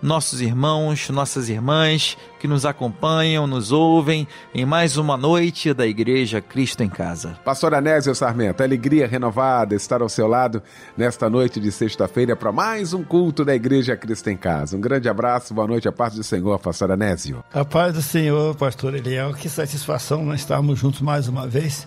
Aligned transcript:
nossos 0.00 0.40
irmãos, 0.40 1.08
nossas 1.10 1.48
irmãs 1.48 2.16
que 2.38 2.46
nos 2.46 2.64
acompanham, 2.64 3.46
nos 3.46 3.72
ouvem 3.72 4.26
em 4.54 4.64
mais 4.64 4.96
uma 4.96 5.16
noite 5.16 5.74
da 5.74 5.86
Igreja 5.86 6.40
Cristo 6.40 6.82
em 6.82 6.88
Casa. 6.88 7.38
Pastor 7.44 7.74
Anésio 7.74 8.14
Sarmento, 8.14 8.62
alegria 8.62 9.06
renovada 9.06 9.74
estar 9.74 10.00
ao 10.00 10.08
seu 10.08 10.28
lado 10.28 10.62
nesta 10.96 11.28
noite 11.28 11.58
de 11.58 11.72
sexta-feira 11.72 12.36
para 12.36 12.52
mais 12.52 12.94
um 12.94 13.02
culto 13.02 13.44
da 13.44 13.54
Igreja 13.54 13.96
Cristo 13.96 14.28
em 14.28 14.36
Casa. 14.36 14.76
Um 14.76 14.80
grande 14.80 15.08
abraço, 15.08 15.52
boa 15.52 15.66
noite, 15.66 15.88
a 15.88 15.92
paz 15.92 16.14
do 16.14 16.22
Senhor, 16.22 16.58
Pastor 16.58 16.92
Anésio. 16.92 17.42
A 17.52 17.64
paz 17.64 17.92
do 17.92 18.02
Senhor, 18.02 18.54
Pastor 18.54 18.94
Eliel, 18.94 19.34
que 19.34 19.48
satisfação 19.48 20.24
nós 20.24 20.40
estarmos 20.40 20.78
juntos 20.78 21.00
mais 21.00 21.28
uma 21.28 21.46
vez 21.46 21.86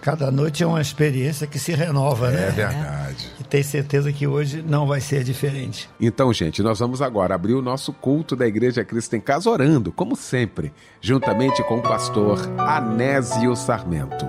Cada 0.00 0.30
noite 0.30 0.62
é 0.62 0.66
uma 0.66 0.80
experiência 0.80 1.46
que 1.46 1.58
se 1.58 1.72
renova, 1.72 2.30
né? 2.30 2.48
É 2.48 2.50
verdade. 2.50 3.32
E 3.40 3.44
tem 3.44 3.62
certeza 3.62 4.12
que 4.12 4.26
hoje 4.26 4.62
não 4.62 4.86
vai 4.86 5.00
ser 5.00 5.24
diferente. 5.24 5.88
Então, 6.00 6.32
gente, 6.32 6.62
nós 6.62 6.78
vamos 6.78 7.02
agora 7.02 7.34
abrir 7.34 7.54
o 7.54 7.62
nosso 7.62 7.92
culto 7.92 8.36
da 8.36 8.46
Igreja 8.46 8.84
Cristo 8.84 9.16
em 9.16 9.20
Casa 9.20 9.50
orando, 9.50 9.90
como 9.90 10.14
sempre, 10.14 10.72
juntamente 11.00 11.62
com 11.64 11.78
o 11.78 11.82
pastor 11.82 12.38
Anésio 12.58 13.56
Sarmento. 13.56 14.26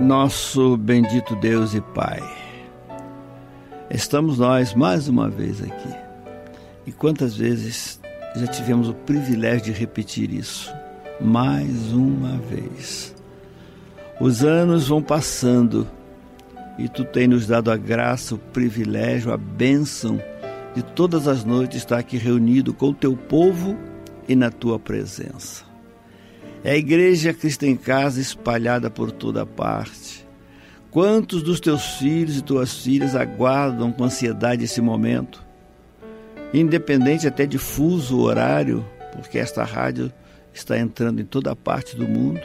Nosso 0.00 0.76
bendito 0.78 1.36
Deus 1.36 1.74
e 1.74 1.82
Pai, 1.82 2.22
estamos 3.90 4.38
nós 4.38 4.72
mais 4.72 5.06
uma 5.06 5.28
vez 5.28 5.60
aqui. 5.60 5.94
E 6.86 6.92
quantas 6.92 7.36
vezes 7.36 8.00
já 8.34 8.46
tivemos 8.46 8.88
o 8.88 8.94
privilégio 8.94 9.66
de 9.66 9.72
repetir 9.72 10.32
isso? 10.32 10.77
Mais 11.20 11.92
uma 11.92 12.38
vez. 12.38 13.14
Os 14.20 14.44
anos 14.44 14.88
vão 14.88 15.02
passando 15.02 15.88
e 16.78 16.88
tu 16.88 17.04
tens 17.04 17.28
nos 17.28 17.46
dado 17.46 17.70
a 17.70 17.76
graça, 17.76 18.34
o 18.34 18.38
privilégio, 18.38 19.32
a 19.32 19.36
bênção 19.36 20.20
de 20.74 20.82
todas 20.82 21.26
as 21.26 21.44
noites 21.44 21.78
estar 21.78 21.98
aqui 21.98 22.16
reunido 22.16 22.72
com 22.72 22.90
o 22.90 22.94
teu 22.94 23.16
povo 23.16 23.76
e 24.28 24.36
na 24.36 24.50
tua 24.50 24.78
presença. 24.78 25.64
É 26.62 26.72
a 26.72 26.76
igreja 26.76 27.32
Cristo 27.32 27.64
em 27.64 27.76
casa 27.76 28.20
espalhada 28.20 28.90
por 28.90 29.10
toda 29.10 29.46
parte. 29.46 30.26
Quantos 30.90 31.42
dos 31.42 31.60
teus 31.60 31.96
filhos 31.96 32.38
e 32.38 32.42
tuas 32.42 32.82
filhas 32.82 33.14
aguardam 33.14 33.92
com 33.92 34.04
ansiedade 34.04 34.64
esse 34.64 34.80
momento? 34.80 35.44
Independente 36.52 37.26
até 37.26 37.44
de 37.44 37.58
fuso 37.58 38.20
horário, 38.20 38.84
porque 39.12 39.38
esta 39.38 39.64
rádio 39.64 40.12
está 40.58 40.78
entrando 40.78 41.20
em 41.20 41.24
toda 41.24 41.54
parte 41.56 41.96
do 41.96 42.06
mundo. 42.06 42.40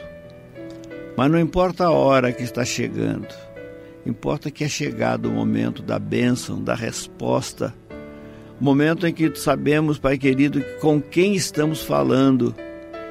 Mas 1.16 1.30
não 1.30 1.38
importa 1.38 1.84
a 1.84 1.90
hora 1.90 2.32
que 2.32 2.42
está 2.42 2.64
chegando, 2.64 3.28
importa 4.04 4.50
que 4.50 4.64
é 4.64 4.68
chegado 4.68 5.28
o 5.28 5.32
momento 5.32 5.82
da 5.82 5.98
bênção, 5.98 6.62
da 6.62 6.74
resposta, 6.74 7.74
o 8.60 8.64
momento 8.64 9.06
em 9.06 9.12
que 9.12 9.34
sabemos, 9.36 9.98
Pai 9.98 10.18
querido, 10.18 10.62
com 10.80 11.00
quem 11.00 11.34
estamos 11.34 11.82
falando 11.82 12.54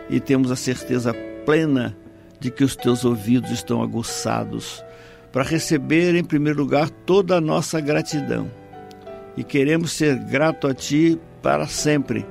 e 0.09 0.19
temos 0.19 0.51
a 0.51 0.55
certeza 0.55 1.13
plena 1.45 1.95
de 2.39 2.51
que 2.51 2.63
os 2.63 2.75
teus 2.75 3.05
ouvidos 3.05 3.51
estão 3.51 3.81
aguçados 3.81 4.83
para 5.31 5.43
receber, 5.43 6.15
em 6.15 6.23
primeiro 6.23 6.59
lugar, 6.59 6.89
toda 6.89 7.37
a 7.37 7.41
nossa 7.41 7.79
gratidão. 7.79 8.51
E 9.35 9.43
queremos 9.43 9.93
ser 9.93 10.15
grato 10.17 10.67
a 10.67 10.73
Ti 10.73 11.19
para 11.41 11.67
sempre 11.67 12.25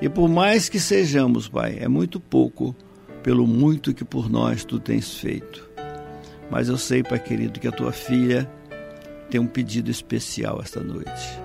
e 0.00 0.08
por 0.08 0.28
mais 0.28 0.68
que 0.68 0.78
sejamos, 0.78 1.48
Pai, 1.48 1.78
é 1.80 1.88
muito 1.88 2.20
pouco 2.20 2.74
pelo 3.22 3.46
muito 3.46 3.94
que 3.94 4.04
por 4.04 4.30
nós 4.30 4.64
tu 4.64 4.78
tens 4.78 5.14
feito. 5.18 5.68
Mas 6.50 6.68
eu 6.68 6.76
sei, 6.76 7.02
Pai 7.02 7.18
querido, 7.18 7.58
que 7.58 7.66
a 7.66 7.72
tua 7.72 7.92
filha 7.92 8.48
tem 9.30 9.40
um 9.40 9.46
pedido 9.46 9.90
especial 9.90 10.60
esta 10.62 10.80
noite. 10.80 11.40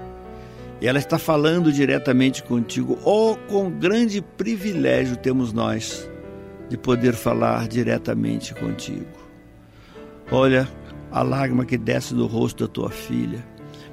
E 0.82 0.88
ela 0.88 1.00
está 1.00 1.18
falando 1.18 1.72
diretamente 1.72 2.44
contigo. 2.44 3.00
Oh, 3.04 3.36
com 3.48 3.70
grande 3.70 4.22
privilégio 4.22 5.16
temos 5.16 5.54
nós 5.54 6.10
de 6.70 6.78
poder 6.78 7.14
falar 7.14 7.68
diretamente 7.68 8.54
contigo. 8.54 9.20
Olha 10.32 10.68
a 11.12 11.22
lágrima 11.22 11.66
que 11.66 11.78
desce 11.78 12.14
do 12.14 12.26
rosto 12.26 12.66
da 12.66 12.72
tua 12.72 12.90
filha, 12.90 13.46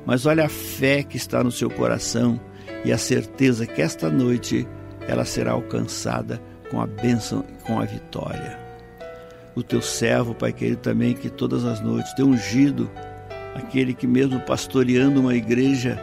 mas 0.06 0.26
olha 0.26 0.46
a 0.46 0.48
fé 0.48 1.02
que 1.02 1.16
está 1.16 1.42
no 1.42 1.50
seu 1.50 1.68
coração 1.68 2.40
e 2.84 2.92
a 2.92 2.98
certeza 2.98 3.66
que 3.66 3.82
esta 3.82 4.08
noite 4.10 4.66
ela 5.06 5.24
será 5.24 5.52
alcançada 5.52 6.40
com 6.70 6.80
a 6.80 6.86
bênção 6.86 7.44
e 7.48 7.62
com 7.62 7.80
a 7.80 7.84
vitória. 7.84 8.58
O 9.54 9.62
teu 9.62 9.82
servo, 9.82 10.34
Pai 10.34 10.52
querido, 10.52 10.80
também 10.80 11.14
que 11.14 11.28
todas 11.28 11.64
as 11.64 11.80
noites 11.80 12.12
tem 12.14 12.24
ungido 12.24 12.90
aquele 13.54 13.92
que 13.92 14.06
mesmo 14.06 14.38
pastoreando 14.40 15.20
uma 15.20 15.34
igreja 15.34 16.00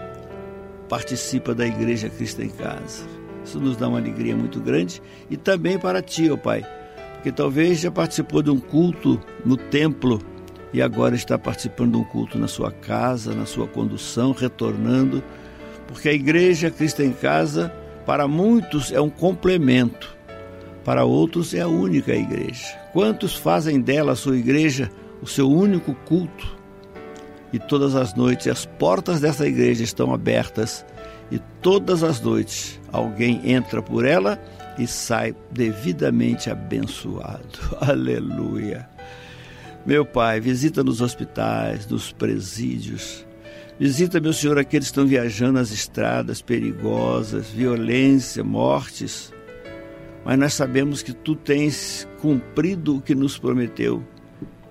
participa 0.90 1.54
da 1.54 1.66
igreja 1.66 2.10
Cristo 2.10 2.42
em 2.42 2.50
casa. 2.50 3.06
Isso 3.44 3.60
nos 3.60 3.78
dá 3.78 3.88
uma 3.88 4.00
alegria 4.00 4.36
muito 4.36 4.60
grande 4.60 5.02
e 5.30 5.38
também 5.38 5.78
para 5.78 6.02
ti, 6.02 6.30
ó 6.30 6.36
Pai, 6.36 6.66
porque 7.14 7.32
talvez 7.32 7.80
já 7.80 7.92
participou 7.92 8.42
de 8.42 8.50
um 8.50 8.60
culto 8.60 9.22
no 9.46 9.56
templo 9.56 10.20
e 10.74 10.82
agora 10.82 11.16
está 11.16 11.38
participando 11.38 11.92
de 11.92 11.98
um 12.00 12.04
culto 12.04 12.38
na 12.38 12.48
sua 12.48 12.72
casa, 12.72 13.34
na 13.34 13.46
sua 13.46 13.68
condução, 13.68 14.32
retornando 14.32 15.24
porque 15.88 16.10
a 16.10 16.14
igreja 16.14 16.72
Cristo 16.72 17.02
em 17.02 17.12
Casa, 17.12 17.74
para 18.06 18.28
muitos, 18.28 18.92
é 18.92 19.00
um 19.00 19.10
complemento, 19.10 20.16
para 20.84 21.04
outros, 21.04 21.54
é 21.54 21.62
a 21.62 21.68
única 21.68 22.14
igreja. 22.14 22.78
Quantos 22.94 23.36
fazem 23.36 23.82
dela 23.82 24.14
a 24.14 24.16
sua 24.16 24.38
igreja 24.38 24.92
o 25.22 25.28
seu 25.28 25.50
único 25.50 25.94
culto? 26.06 26.56
E 27.52 27.60
todas 27.60 27.96
as 27.96 28.14
noites 28.14 28.48
as 28.48 28.66
portas 28.66 29.20
dessa 29.20 29.48
igreja 29.48 29.84
estão 29.84 30.14
abertas 30.14 30.86
e 31.32 31.40
todas 31.62 32.04
as 32.04 32.22
noites 32.22 32.80
alguém 32.92 33.42
entra 33.52 33.82
por 33.82 34.06
ela 34.06 34.40
e 34.78 34.86
sai 34.86 35.36
devidamente 35.52 36.50
abençoado. 36.50 37.60
Aleluia. 37.82 38.88
Meu 39.86 40.06
Pai, 40.06 40.40
visita 40.40 40.84
nos 40.84 41.00
hospitais, 41.02 41.88
nos 41.88 42.12
presídios, 42.12 43.26
Visita, 43.78 44.22
meu 44.22 44.32
Senhor, 44.32 44.58
aqueles 44.58 44.88
que 44.88 44.92
estão 44.92 45.06
viajando 45.06 45.54
nas 45.54 45.70
estradas 45.70 46.42
perigosas, 46.42 47.50
violência, 47.50 48.42
mortes. 48.42 49.34
mas 50.24 50.40
nós 50.40 50.54
sabemos 50.54 51.04
que 51.04 51.12
tu 51.12 51.36
tens 51.36 52.08
cumprido 52.22 52.96
o 52.96 53.02
que 53.02 53.14
nos 53.14 53.38
prometeu, 53.38 54.02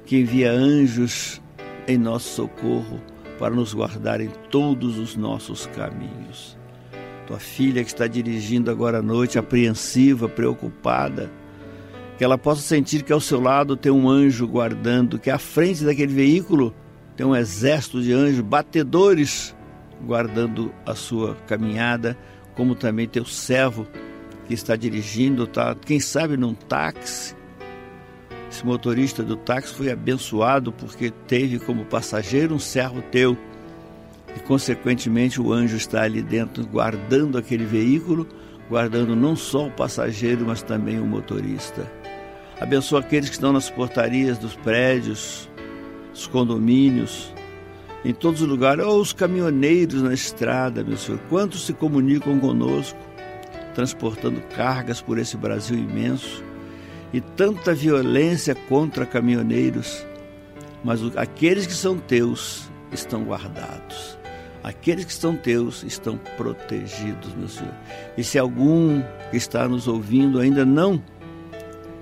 que 0.06 0.20
envia 0.20 0.50
anjos 0.50 1.40
em 1.86 1.98
nosso 1.98 2.34
socorro 2.34 2.98
para 3.38 3.54
nos 3.54 3.74
guardar 3.74 4.22
em 4.22 4.30
todos 4.50 4.98
os 4.98 5.16
nossos 5.16 5.66
caminhos. 5.66 6.56
Tua 7.26 7.38
filha 7.38 7.84
que 7.84 7.90
está 7.90 8.06
dirigindo 8.06 8.70
agora 8.70 8.98
à 9.00 9.02
noite, 9.02 9.38
apreensiva, 9.38 10.30
preocupada, 10.30 11.30
que 12.16 12.24
ela 12.24 12.38
possa 12.38 12.62
sentir 12.62 13.02
que 13.02 13.12
ao 13.12 13.20
seu 13.20 13.38
lado 13.38 13.76
tem 13.76 13.92
um 13.92 14.08
anjo 14.08 14.48
guardando, 14.48 15.18
que 15.18 15.30
à 15.30 15.38
frente 15.38 15.84
daquele 15.84 16.12
veículo 16.14 16.74
tem 17.16 17.24
um 17.24 17.34
exército 17.34 18.02
de 18.02 18.12
anjos 18.12 18.40
batedores 18.40 19.54
guardando 20.04 20.72
a 20.84 20.94
sua 20.94 21.34
caminhada, 21.46 22.16
como 22.54 22.74
também 22.74 23.08
teu 23.08 23.24
servo 23.24 23.86
que 24.46 24.54
está 24.54 24.76
dirigindo, 24.76 25.46
tá, 25.46 25.74
quem 25.74 25.98
sabe 25.98 26.36
num 26.36 26.54
táxi. 26.54 27.34
Esse 28.50 28.64
motorista 28.64 29.22
do 29.22 29.36
táxi 29.36 29.74
foi 29.74 29.90
abençoado 29.90 30.70
porque 30.70 31.10
teve 31.10 31.58
como 31.58 31.84
passageiro 31.84 32.54
um 32.54 32.58
servo 32.58 33.02
teu. 33.02 33.36
E 34.36 34.40
consequentemente 34.40 35.40
o 35.40 35.52
anjo 35.52 35.76
está 35.76 36.02
ali 36.02 36.22
dentro 36.22 36.66
guardando 36.66 37.38
aquele 37.38 37.64
veículo, 37.64 38.28
guardando 38.68 39.16
não 39.16 39.34
só 39.34 39.66
o 39.66 39.70
passageiro, 39.70 40.44
mas 40.46 40.62
também 40.62 41.00
o 41.00 41.06
motorista. 41.06 41.90
Abençoa 42.60 43.00
aqueles 43.00 43.28
que 43.28 43.34
estão 43.34 43.52
nas 43.52 43.70
portarias 43.70 44.38
dos 44.38 44.54
prédios, 44.56 45.48
dos 46.14 46.26
condomínios, 46.26 47.34
em 48.02 48.14
todos 48.14 48.40
os 48.40 48.48
lugares, 48.48 48.82
ou 48.86 49.00
os 49.00 49.12
caminhoneiros 49.12 50.00
na 50.00 50.14
estrada, 50.14 50.82
meu 50.82 50.96
Senhor. 50.96 51.20
Quantos 51.28 51.66
se 51.66 51.74
comunicam 51.74 52.38
conosco? 52.38 52.98
transportando 53.74 54.40
cargas 54.56 55.02
por 55.02 55.18
esse 55.18 55.36
Brasil 55.36 55.76
imenso 55.76 56.42
e 57.12 57.20
tanta 57.20 57.74
violência 57.74 58.54
contra 58.54 59.04
caminhoneiros, 59.04 60.04
mas 60.82 61.00
aqueles 61.16 61.66
que 61.66 61.74
são 61.74 61.98
teus 61.98 62.70
estão 62.92 63.24
guardados. 63.24 64.18
Aqueles 64.62 65.04
que 65.04 65.12
são 65.12 65.36
teus 65.36 65.82
estão 65.82 66.18
protegidos, 66.38 67.34
meu 67.34 67.48
Senhor. 67.48 67.74
E 68.16 68.24
se 68.24 68.38
algum 68.38 69.02
que 69.30 69.36
está 69.36 69.68
nos 69.68 69.86
ouvindo 69.86 70.40
ainda 70.40 70.64
não 70.64 71.02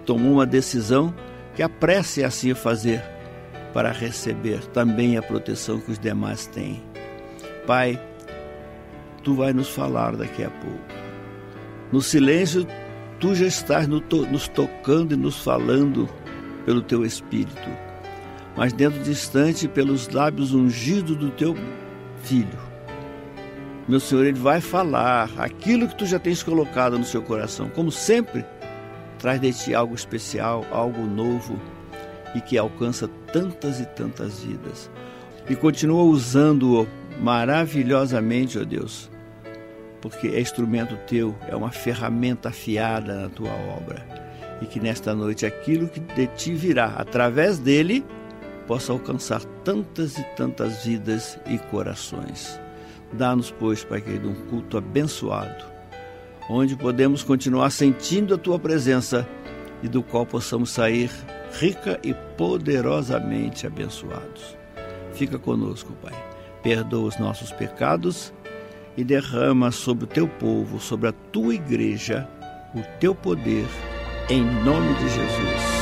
tomou 0.07 0.35
uma 0.35 0.47
decisão, 0.47 1.13
que 1.57 1.63
apresse 1.63 2.23
assim 2.23 2.53
a 2.53 2.55
fazer 2.55 3.03
para 3.73 3.93
receber 3.93 4.65
também 4.69 5.17
a 5.17 5.23
proteção 5.23 5.81
que 5.81 5.91
os 5.91 5.99
demais 5.99 6.47
têm. 6.47 6.83
Pai, 7.67 8.01
tu 9.23 9.35
vai 9.35 9.53
nos 9.53 9.69
falar 9.69 10.17
daqui 10.17 10.45
a 10.45 10.51
pouco 10.51 11.03
no 11.93 12.01
silêncio, 12.01 12.67
tu 13.21 13.35
já 13.35 13.45
estás 13.45 13.87
nos 13.87 14.49
tocando 14.49 15.13
e 15.13 15.17
nos 15.17 15.45
falando 15.45 16.09
pelo 16.65 16.81
teu 16.81 17.05
Espírito, 17.05 17.69
mas 18.57 18.73
dentro 18.73 19.03
distante, 19.03 19.69
pelos 19.69 20.09
lábios 20.09 20.55
ungidos 20.55 21.17
do 21.17 21.31
teu 21.31 21.55
Filho. 22.23 22.73
Meu 23.87 24.01
Senhor, 24.01 24.25
Ele 24.25 24.39
vai 24.39 24.61
falar 24.61 25.29
aquilo 25.37 25.87
que 25.87 25.97
tu 25.97 26.07
já 26.07 26.19
tens 26.19 26.43
colocado 26.43 26.99
no 26.99 27.05
seu 27.05 27.21
coração. 27.21 27.69
Como 27.69 27.91
sempre, 27.91 28.45
traz 29.19 29.41
de 29.41 29.53
ti 29.53 29.75
algo 29.75 29.95
especial, 29.95 30.65
algo 30.71 31.03
novo 31.03 31.61
e 32.35 32.41
que 32.41 32.57
alcança 32.57 33.09
tantas 33.33 33.81
e 33.81 33.87
tantas 33.87 34.41
vidas. 34.41 34.91
E 35.49 35.57
continua 35.57 36.03
usando-o 36.05 36.87
maravilhosamente, 37.21 38.59
ó 38.59 38.65
Deus, 38.65 39.11
porque 40.01 40.29
é 40.29 40.41
instrumento 40.41 40.97
teu, 41.07 41.35
é 41.49 41.55
uma 41.55 41.71
ferramenta 41.71 42.49
afiada 42.49 43.23
na 43.23 43.29
tua 43.29 43.53
obra. 43.77 44.05
E 44.61 44.67
que 44.67 44.81
nesta 44.81 45.15
noite 45.15 45.45
aquilo 45.45 45.89
que 45.89 46.01
de 46.01 46.27
ti 46.29 46.55
virá 46.55 46.95
através 46.97 47.59
dele 47.59 48.05
possa 48.67 48.93
alcançar 48.93 49.43
tantas 49.65 50.17
e 50.19 50.25
tantas 50.37 50.85
vidas 50.85 51.39
e 51.47 51.59
corações. 51.59 52.61
Dá-nos, 53.13 53.51
pois, 53.51 53.85
Pai 53.85 54.01
querido, 54.01 54.31
um 54.31 54.35
culto 54.47 54.79
abençoado, 54.79 55.65
onde 56.49 56.77
podemos 56.77 57.23
continuar 57.23 57.71
sentindo 57.71 58.35
a 58.35 58.39
tua 58.39 58.59
presença 58.59 59.29
e 59.83 59.89
do 59.89 60.03
qual 60.03 60.25
possamos 60.25 60.71
sair 60.71 61.11
rica 61.53 61.99
e 62.03 62.15
poderosamente 62.37 63.67
abençoados. 63.67 64.57
Fica 65.13 65.39
conosco, 65.39 65.93
Pai. 66.03 66.15
Perdoa 66.63 67.09
os 67.09 67.19
nossos 67.19 67.53
pecados 67.53 68.33
e 68.97 69.05
derrama 69.05 69.71
sobre 69.71 70.05
o 70.05 70.09
teu 70.09 70.29
povo, 70.29 70.81
sobre 70.81 71.09
a 71.09 71.13
tua 71.13 71.55
igreja, 71.55 72.29
o 72.75 72.83
teu 72.99 73.15
poder, 73.15 73.67
em 74.29 74.43
nome 74.43 74.95
de 74.95 75.09
Jesus. 75.09 75.82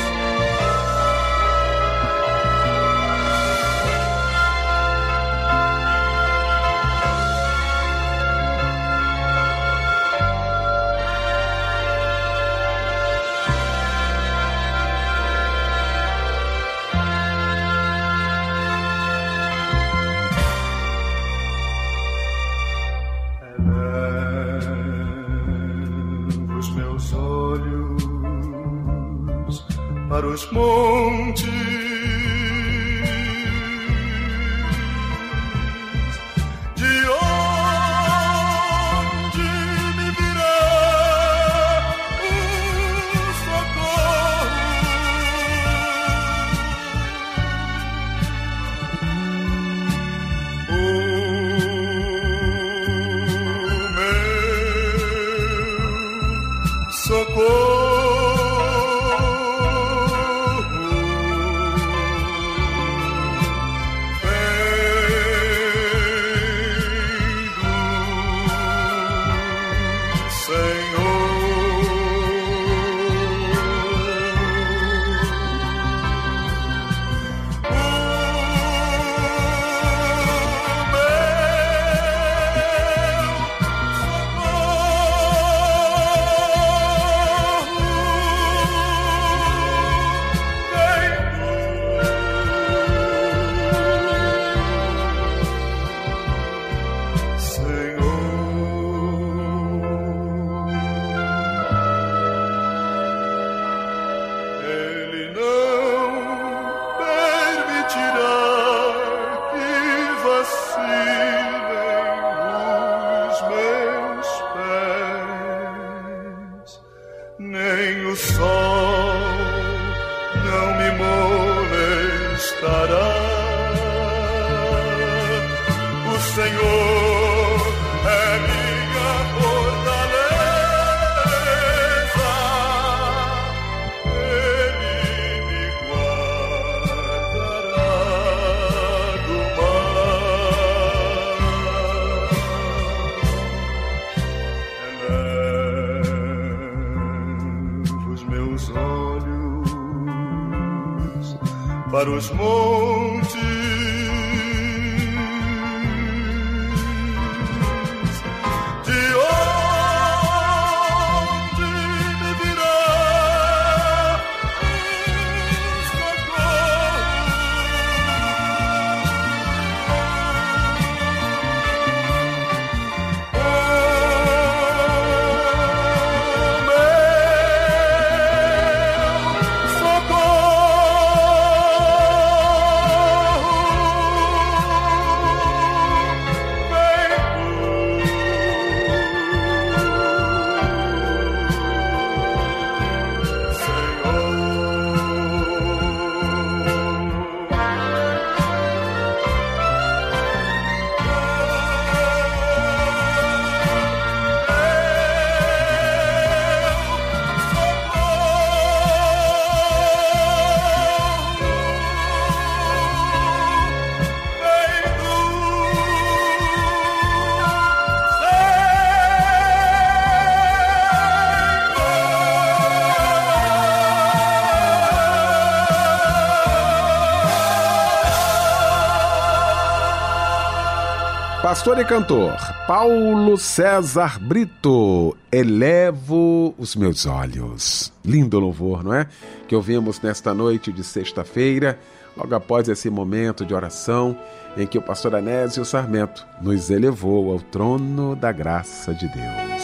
Pastor 231.61 231.79
e 231.79 231.85
cantor 231.85 232.39
Paulo 232.67 233.37
César 233.37 234.19
Brito, 234.19 235.15
elevo 235.31 236.55
os 236.57 236.75
meus 236.75 237.05
olhos. 237.05 237.93
Lindo 238.03 238.41
louvor, 238.41 238.83
não 238.83 238.95
é? 238.95 239.07
Que 239.47 239.55
ouvimos 239.55 240.01
nesta 240.01 240.33
noite 240.33 240.73
de 240.73 240.83
sexta-feira, 240.83 241.79
logo 242.17 242.35
após 242.35 242.67
esse 242.67 242.89
momento 242.89 243.45
de 243.45 243.53
oração 243.53 244.17
em 244.57 244.67
que 244.67 244.79
o 244.79 244.83
pastor 244.83 245.15
Anésio 245.15 245.63
Sarmento 245.67 246.27
nos 246.41 246.71
elevou 246.71 247.31
ao 247.31 247.41
trono 247.41 248.17
da 248.17 248.33
graça 248.33 248.95
de 248.95 249.07
Deus. 249.07 249.63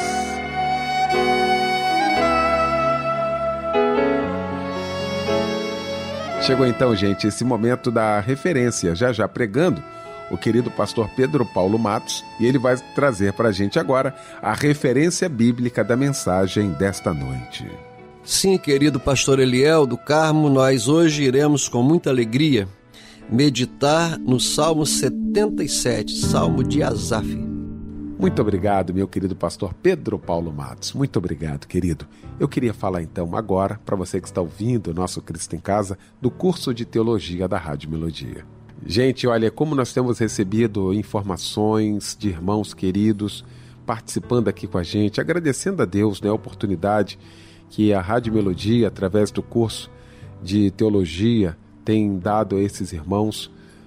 Chegou 6.42 6.66
então, 6.66 6.94
gente, 6.94 7.26
esse 7.26 7.42
momento 7.42 7.90
da 7.90 8.20
referência, 8.20 8.94
já 8.94 9.14
já 9.14 9.26
pregando 9.26 9.82
o 10.30 10.37
querido 10.37 10.71
pastor 10.71 11.09
Pedro 11.16 11.45
Paulo 11.45 11.78
Matos, 11.78 12.25
e 12.40 12.47
ele 12.47 12.59
vai 12.59 12.76
trazer 12.95 13.33
para 13.33 13.49
a 13.49 13.52
gente 13.52 13.78
agora 13.78 14.14
a 14.42 14.52
referência 14.52 15.28
bíblica 15.28 15.85
da 15.85 15.97
mensagem 15.97 16.71
desta 16.73 17.12
noite. 17.12 17.66
Sim, 18.25 18.59
querido 18.59 18.99
pastor 18.99 19.38
Eliel 19.38 19.87
do 19.87 19.97
Carmo, 19.97 20.49
nós 20.50 20.88
hoje 20.88 21.23
iremos 21.23 21.68
com 21.68 21.83
muita 21.83 22.11
alegria 22.11 22.68
meditar 23.30 24.18
no 24.18 24.38
Salmo 24.38 24.87
77, 24.87 26.12
Salmo 26.26 26.62
de 26.62 26.83
Asaf. 26.83 27.26
Muito 28.18 28.40
obrigado, 28.40 28.95
meu 28.95 29.06
querido 29.06 29.37
pastor 29.37 29.75
Pedro 29.75 30.18
Paulo 30.18 30.52
Matos. 30.52 30.92
Muito 30.95 31.18
obrigado, 31.18 31.66
querido. 31.66 32.06
Eu 32.40 32.49
queria 32.49 32.73
falar 32.73 33.02
então 33.02 33.37
agora, 33.37 33.78
para 33.85 33.95
você 33.95 34.21
que 34.21 34.26
está 34.26 34.40
ouvindo 34.40 34.90
o 34.90 34.95
nosso 34.95 35.21
Cristo 35.21 35.54
em 35.54 35.61
Casa, 35.61 35.99
do 36.21 36.30
curso 36.30 36.73
de 36.73 36.85
teologia 36.85 37.47
da 37.47 37.59
Rádio 37.59 37.90
Melodia. 37.90 38.55
Gente, 38.88 39.26
olha, 39.26 39.50
como 39.50 39.74
nós 39.74 39.92
temos 39.92 40.20
recebido 40.20 40.94
informações 40.94 42.16
de 42.16 42.28
irmãos 42.28 42.72
queridos 42.72 43.44
participando 43.84 44.46
aqui 44.46 44.68
com 44.68 44.78
a 44.78 44.82
gente, 44.84 45.20
agradecendo 45.20 45.82
a 45.82 45.84
Deus 45.84 46.20
né, 46.20 46.30
a 46.30 46.32
oportunidade 46.32 47.18
que 47.68 47.92
a 47.92 48.00
Rádio 48.00 48.32
Melodia, 48.32 48.86
através 48.86 49.32
do 49.32 49.42
curso 49.42 49.90
de 50.40 50.70
teologia, 50.70 51.58
tem 51.84 52.16
dado 52.16 52.54
a 52.54 52.62
esses 52.62 52.92
irmãos 52.92 53.50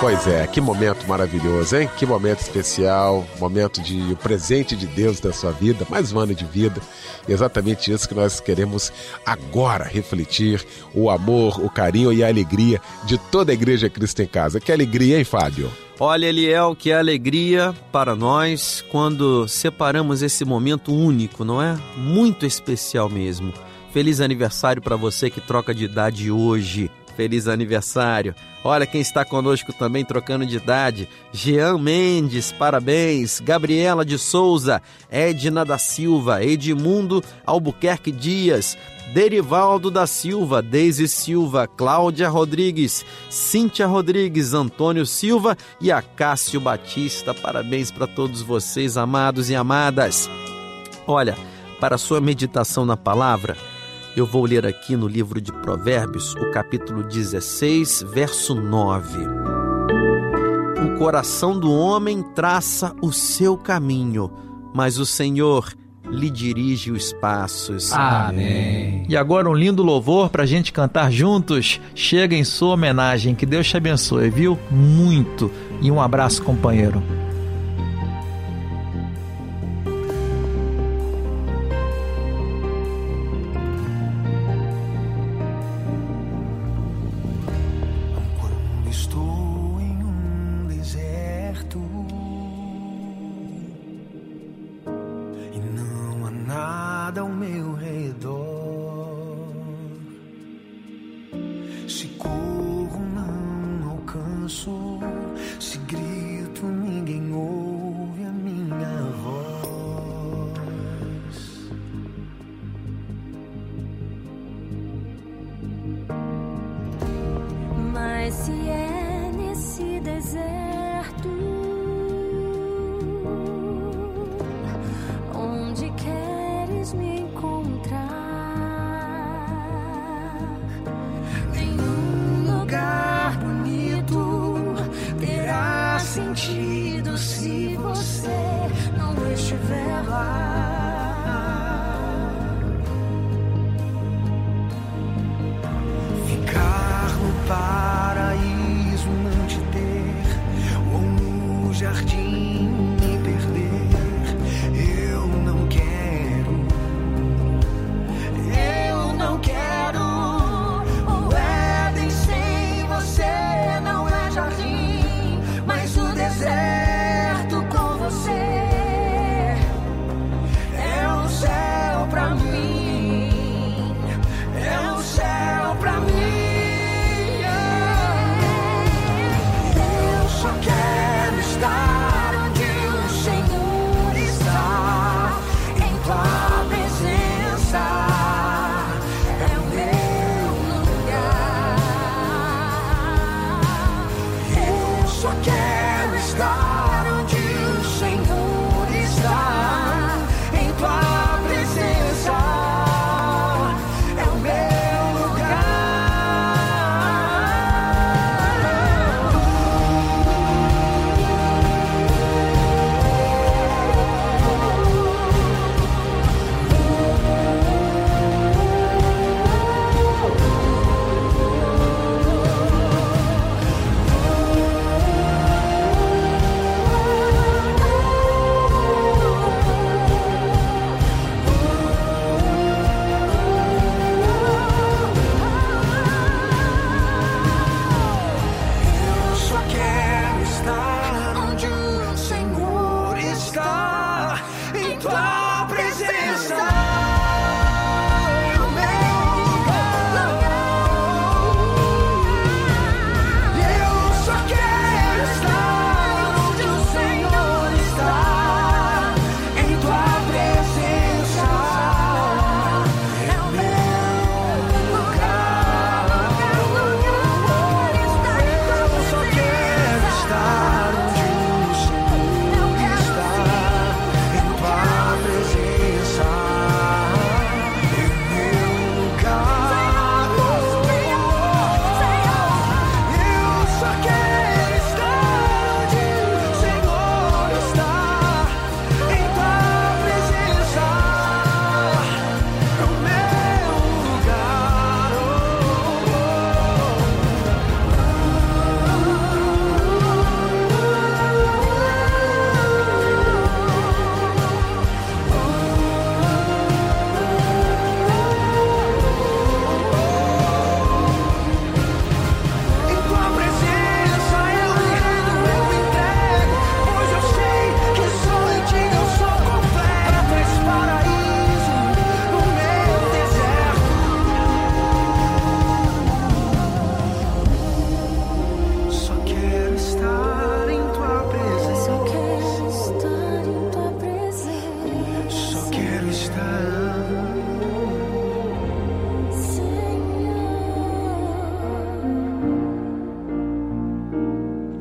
Pois 0.00 0.26
é, 0.26 0.46
que 0.46 0.62
momento 0.62 1.06
maravilhoso, 1.06 1.76
hein? 1.76 1.88
Que 1.98 2.06
momento 2.06 2.40
especial, 2.40 3.26
momento 3.38 3.82
de 3.82 4.12
o 4.12 4.16
presente 4.16 4.74
de 4.74 4.86
Deus 4.86 5.20
da 5.20 5.30
sua 5.30 5.52
vida, 5.52 5.86
mais 5.90 6.10
um 6.10 6.18
ano 6.18 6.34
de 6.34 6.44
vida. 6.46 6.80
E 7.28 7.32
exatamente 7.32 7.92
isso 7.92 8.08
que 8.08 8.14
nós 8.14 8.40
queremos 8.40 8.90
agora 9.26 9.84
refletir: 9.84 10.66
o 10.94 11.10
amor, 11.10 11.60
o 11.62 11.68
carinho 11.68 12.12
e 12.12 12.24
a 12.24 12.28
alegria 12.28 12.80
de 13.04 13.18
toda 13.18 13.52
a 13.52 13.54
Igreja 13.54 13.90
Cristo 13.90 14.22
em 14.22 14.26
Casa. 14.26 14.58
Que 14.58 14.72
alegria, 14.72 15.18
hein, 15.18 15.24
Fábio? 15.24 15.70
Olha, 15.98 16.24
Eliel, 16.24 16.74
que 16.74 16.90
alegria 16.90 17.74
para 17.92 18.16
nós 18.16 18.82
quando 18.90 19.46
separamos 19.46 20.22
esse 20.22 20.46
momento 20.46 20.94
único, 20.94 21.44
não 21.44 21.60
é? 21.60 21.78
Muito 21.94 22.46
especial 22.46 23.10
mesmo. 23.10 23.52
Feliz 23.92 24.20
aniversário 24.20 24.80
para 24.80 24.96
você 24.96 25.28
que 25.28 25.42
troca 25.42 25.74
de 25.74 25.84
idade 25.84 26.30
hoje. 26.30 26.90
Feliz 27.20 27.46
aniversário. 27.46 28.34
Olha 28.64 28.86
quem 28.86 29.02
está 29.02 29.26
conosco 29.26 29.74
também 29.74 30.06
trocando 30.06 30.46
de 30.46 30.56
idade. 30.56 31.06
Jean 31.30 31.76
Mendes, 31.76 32.50
parabéns. 32.50 33.40
Gabriela 33.40 34.06
de 34.06 34.16
Souza, 34.16 34.80
Edna 35.10 35.62
da 35.62 35.76
Silva, 35.76 36.42
Edmundo 36.42 37.22
Albuquerque 37.44 38.10
Dias, 38.10 38.74
Derivaldo 39.12 39.90
da 39.90 40.06
Silva, 40.06 40.62
Deise 40.62 41.06
Silva, 41.06 41.66
Cláudia 41.66 42.30
Rodrigues, 42.30 43.04
Cíntia 43.28 43.86
Rodrigues, 43.86 44.54
Antônio 44.54 45.04
Silva 45.04 45.58
e 45.78 45.92
Acácio 45.92 46.58
Batista. 46.58 47.34
Parabéns 47.34 47.90
para 47.90 48.06
todos 48.06 48.40
vocês, 48.40 48.96
amados 48.96 49.50
e 49.50 49.54
amadas. 49.54 50.26
Olha, 51.06 51.36
para 51.78 51.98
sua 51.98 52.18
meditação 52.18 52.86
na 52.86 52.96
palavra, 52.96 53.58
eu 54.16 54.26
vou 54.26 54.44
ler 54.44 54.66
aqui 54.66 54.96
no 54.96 55.06
livro 55.06 55.40
de 55.40 55.52
Provérbios, 55.52 56.34
o 56.34 56.50
capítulo 56.50 57.02
16, 57.02 58.04
verso 58.12 58.54
9. 58.54 59.18
O 60.84 60.98
coração 60.98 61.58
do 61.58 61.72
homem 61.72 62.22
traça 62.34 62.94
o 63.00 63.12
seu 63.12 63.56
caminho, 63.56 64.30
mas 64.74 64.98
o 64.98 65.06
Senhor 65.06 65.72
lhe 66.10 66.28
dirige 66.28 66.90
os 66.90 67.12
passos. 67.12 67.92
Amém. 67.92 69.04
E 69.08 69.16
agora 69.16 69.48
um 69.48 69.54
lindo 69.54 69.82
louvor 69.82 70.28
para 70.28 70.42
a 70.42 70.46
gente 70.46 70.72
cantar 70.72 71.10
juntos. 71.12 71.80
Chega 71.94 72.34
em 72.34 72.44
sua 72.44 72.74
homenagem. 72.74 73.34
Que 73.34 73.46
Deus 73.46 73.68
te 73.68 73.76
abençoe, 73.76 74.28
viu? 74.28 74.58
Muito. 74.70 75.50
E 75.80 75.90
um 75.90 76.00
abraço, 76.00 76.42
companheiro. 76.42 77.02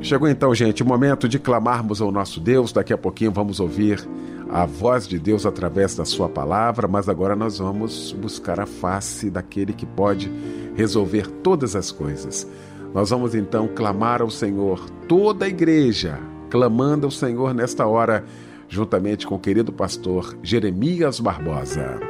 Chegou 0.10 0.28
então, 0.28 0.56
gente, 0.56 0.82
o 0.82 0.88
momento 0.88 1.30
de 1.30 1.38
clamarmos 1.38 2.02
ao 2.02 2.12
nosso 2.12 2.39
Deus. 2.39 2.72
Daqui 2.72 2.91
a 2.91 2.98
pouquinho 2.98 3.32
vamos 3.32 3.60
ouvir 3.60 4.04
a 4.50 4.65
voz 4.65 5.08
de 5.08 5.19
Deus 5.19 5.45
através 5.45 5.93
da 5.95 6.04
Sua 6.04 6.28
palavra, 6.28 6.88
mas 6.88 7.08
agora 7.08 7.36
nós 7.36 7.60
vamos 7.60 8.12
buscar 8.13 8.60
a 8.60 8.65
face 8.65 9.30
daquele 9.30 9.72
que 9.72 9.86
pode 9.86 10.28
resolver 10.76 11.28
todas 11.43 11.76
as 11.76 11.91
coisas. 11.91 12.48
Nós 12.91 13.12
vamos 13.12 13.36
então 13.36 13.67
clamar 13.67 14.19
ao 14.19 14.32
Senhor, 14.32 14.84
toda 15.08 15.45
a 15.45 15.48
igreja, 15.48 16.19
clamando 16.50 17.06
ao 17.06 17.12
Senhor 17.12 17.54
nesta 17.54 17.86
hora, 17.86 18.26
juntamente 18.67 19.28
com 19.28 19.36
o 19.36 19.39
querido 19.39 19.72
pastor 19.72 20.36
Jeremias 20.41 21.19
Barbosa. 21.19 22.09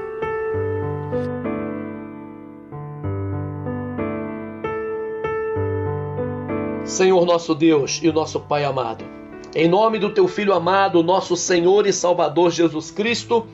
Senhor 6.90 7.24
nosso 7.24 7.54
Deus 7.54 8.00
e 8.02 8.10
o 8.10 8.14
nosso 8.14 8.40
Pai 8.40 8.66
amado, 8.66 9.06
em 9.56 9.68
nome 9.68 10.00
do 10.00 10.10
teu 10.10 10.28
Filho 10.28 10.56
amado, 10.56 11.04
nosso 11.04 11.36
Senhor 11.36 11.86
e 11.86 11.94
Salvador 11.94 12.50
Jesus 12.50 12.90
Cristo, 12.90 13.46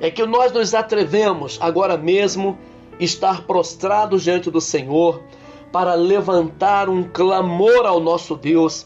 é 0.00 0.10
que 0.10 0.26
nós 0.26 0.50
nos 0.50 0.74
atrevemos 0.74 1.58
agora 1.60 1.96
mesmo 1.96 2.58
estar 2.98 3.42
prostrados 3.42 4.24
diante 4.24 4.50
do 4.50 4.60
Senhor 4.60 5.22
para 5.70 5.94
levantar 5.94 6.88
um 6.88 7.04
clamor 7.04 7.86
ao 7.86 8.00
nosso 8.00 8.34
Deus 8.34 8.84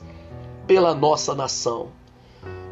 pela 0.67 0.95
nossa 0.95 1.35
nação. 1.35 1.89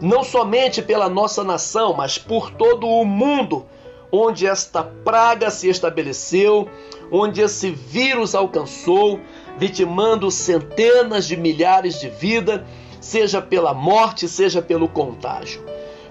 Não 0.02 0.22
somente 0.22 0.82
pela 0.82 1.08
nossa 1.08 1.42
nação, 1.42 1.94
mas 1.94 2.18
por 2.18 2.50
todo 2.50 2.86
o 2.86 3.06
mundo, 3.06 3.64
onde 4.12 4.46
esta 4.46 4.82
praga 4.82 5.50
se 5.50 5.70
estabeleceu, 5.70 6.68
onde 7.10 7.40
esse 7.40 7.70
vírus 7.70 8.34
alcançou, 8.34 9.18
vitimando 9.58 10.30
centenas 10.30 11.26
de 11.26 11.36
milhares 11.36 12.00
de 12.00 12.08
vidas, 12.08 12.62
seja 13.00 13.42
pela 13.42 13.74
morte, 13.74 14.28
seja 14.28 14.62
pelo 14.62 14.88
contágio. 14.88 15.64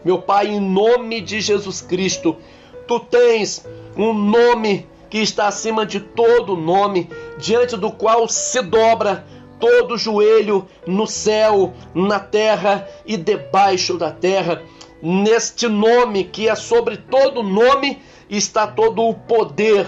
Meu 0.04 0.22
Pai, 0.22 0.48
em 0.48 0.60
nome 0.60 1.22
de 1.22 1.40
Jesus 1.42 1.82
Cristo, 1.82 2.36
tu 2.88 3.00
tens 3.00 3.66
um 3.96 4.14
nome 4.14 4.88
que 5.10 5.20
está 5.20 5.48
acima 5.48 5.86
de 5.86 6.00
todo 6.00 6.56
nome, 6.56 7.10
diante 7.38 7.78
do 7.78 7.92
qual 7.92 8.28
se 8.28 8.62
dobra 8.62 9.26
todo 9.60 9.98
joelho 9.98 10.68
no 10.86 11.08
céu, 11.08 11.74
na 11.94 12.20
terra 12.20 12.88
e 13.06 13.18
debaixo 13.18 13.98
da 13.98 14.12
terra. 14.12 14.62
Neste 15.02 15.68
nome 15.68 16.24
que 16.24 16.48
é 16.48 16.56
sobre 16.56 16.98
todo 16.98 17.44
nome 17.44 18.02
está 18.30 18.68
todo 18.68 19.04
o 19.04 19.14
poder. 19.14 19.88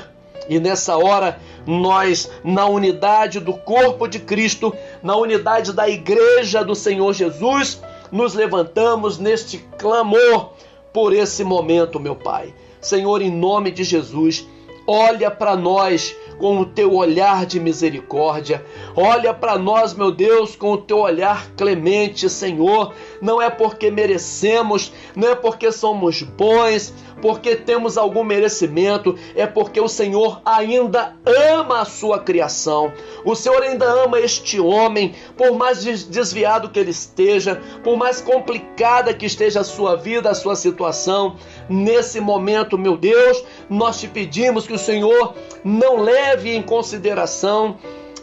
E 0.49 0.59
nessa 0.59 0.97
hora, 0.97 1.39
nós, 1.65 2.29
na 2.43 2.65
unidade 2.65 3.39
do 3.39 3.53
corpo 3.53 4.07
de 4.07 4.19
Cristo, 4.19 4.73
na 5.03 5.15
unidade 5.15 5.71
da 5.71 5.87
igreja 5.87 6.63
do 6.63 6.73
Senhor 6.73 7.13
Jesus, 7.13 7.79
nos 8.11 8.33
levantamos 8.33 9.19
neste 9.19 9.59
clamor 9.77 10.53
por 10.91 11.13
esse 11.13 11.43
momento, 11.43 11.99
meu 11.99 12.15
Pai. 12.15 12.53
Senhor, 12.81 13.21
em 13.21 13.29
nome 13.29 13.69
de 13.69 13.83
Jesus, 13.83 14.47
olha 14.87 15.29
para 15.29 15.55
nós 15.55 16.15
com 16.39 16.57
o 16.59 16.65
teu 16.65 16.95
olhar 16.95 17.45
de 17.45 17.59
misericórdia. 17.59 18.65
Olha 18.95 19.33
para 19.33 19.57
nós, 19.57 19.93
meu 19.93 20.11
Deus, 20.11 20.55
com 20.55 20.71
o 20.71 20.77
teu 20.77 20.99
olhar 20.99 21.51
clemente, 21.57 22.29
Senhor. 22.29 22.93
Não 23.21 23.41
é 23.41 23.49
porque 23.49 23.91
merecemos, 23.91 24.91
não 25.15 25.27
é 25.27 25.35
porque 25.35 25.71
somos 25.71 26.23
bons, 26.23 26.93
porque 27.21 27.55
temos 27.55 27.97
algum 27.97 28.23
merecimento, 28.23 29.15
é 29.35 29.45
porque 29.45 29.79
o 29.79 29.87
Senhor 29.87 30.41
ainda 30.45 31.15
ama 31.25 31.81
a 31.81 31.85
sua 31.85 32.19
criação. 32.19 32.91
O 33.25 33.35
Senhor 33.35 33.61
ainda 33.61 33.85
ama 33.85 34.19
este 34.19 34.59
homem, 34.59 35.13
por 35.37 35.51
mais 35.51 35.83
desviado 35.83 36.69
que 36.69 36.79
ele 36.79 36.91
esteja, 36.91 37.61
por 37.83 37.97
mais 37.97 38.21
complicada 38.21 39.13
que 39.13 39.25
esteja 39.25 39.61
a 39.61 39.63
sua 39.63 39.95
vida, 39.95 40.29
a 40.29 40.35
sua 40.35 40.55
situação. 40.55 41.35
Nesse 41.69 42.19
momento, 42.19 42.77
meu 42.77 42.97
Deus, 42.97 43.43
nós 43.69 43.99
te 43.99 44.07
pedimos 44.07 44.65
que 44.65 44.73
o 44.73 44.79
Senhor 44.79 45.35
não 45.63 46.01
leve 46.01 46.55
em 46.55 46.61
consideração 46.61 47.77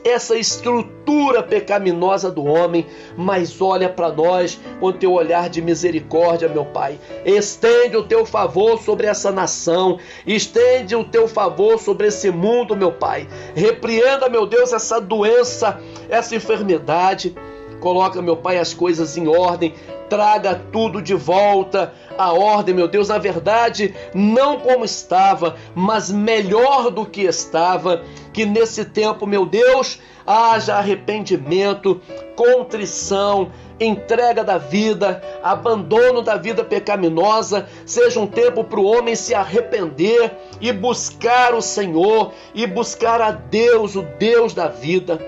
essa 0.08 0.36
estrutura 0.36 1.42
pecaminosa 1.42 2.30
do 2.30 2.44
homem, 2.44 2.86
mas 3.16 3.60
olha 3.60 3.88
para 3.88 4.10
nós 4.10 4.58
com 4.80 4.92
teu 4.92 5.12
olhar 5.12 5.48
de 5.48 5.60
misericórdia, 5.60 6.48
meu 6.48 6.64
Pai. 6.64 6.98
Estende 7.24 7.96
o 7.96 8.04
teu 8.04 8.24
favor 8.24 8.80
sobre 8.80 9.06
essa 9.06 9.32
nação, 9.32 9.98
estende 10.26 10.94
o 10.94 11.04
teu 11.04 11.26
favor 11.26 11.78
sobre 11.78 12.08
esse 12.08 12.30
mundo, 12.30 12.76
meu 12.76 12.92
Pai. 12.92 13.28
Repreenda, 13.54 14.28
meu 14.28 14.46
Deus, 14.46 14.72
essa 14.72 15.00
doença, 15.00 15.80
essa 16.08 16.36
enfermidade. 16.36 17.34
Coloca, 17.80 18.22
meu 18.22 18.36
Pai, 18.36 18.58
as 18.58 18.72
coisas 18.72 19.16
em 19.16 19.28
ordem, 19.28 19.74
traga 20.08 20.54
tudo 20.72 21.02
de 21.02 21.14
volta 21.14 21.92
à 22.18 22.32
ordem, 22.32 22.74
meu 22.74 22.88
Deus, 22.88 23.08
na 23.08 23.18
verdade, 23.18 23.94
não 24.14 24.58
como 24.58 24.84
estava, 24.84 25.56
mas 25.74 26.10
melhor 26.10 26.90
do 26.90 27.06
que 27.06 27.22
estava. 27.22 28.02
Que 28.32 28.44
nesse 28.44 28.84
tempo, 28.84 29.26
meu 29.26 29.46
Deus, 29.46 29.98
haja 30.26 30.76
arrependimento, 30.76 32.00
contrição, 32.34 33.50
entrega 33.78 34.42
da 34.42 34.58
vida, 34.58 35.22
abandono 35.42 36.22
da 36.22 36.36
vida 36.36 36.64
pecaminosa, 36.64 37.68
seja 37.84 38.18
um 38.18 38.26
tempo 38.26 38.64
para 38.64 38.80
o 38.80 38.84
homem 38.84 39.14
se 39.14 39.34
arrepender 39.34 40.32
e 40.60 40.72
buscar 40.72 41.54
o 41.54 41.62
Senhor 41.62 42.32
e 42.54 42.66
buscar 42.66 43.20
a 43.20 43.30
Deus, 43.30 43.94
o 43.94 44.02
Deus 44.02 44.52
da 44.52 44.68
vida. 44.68 45.20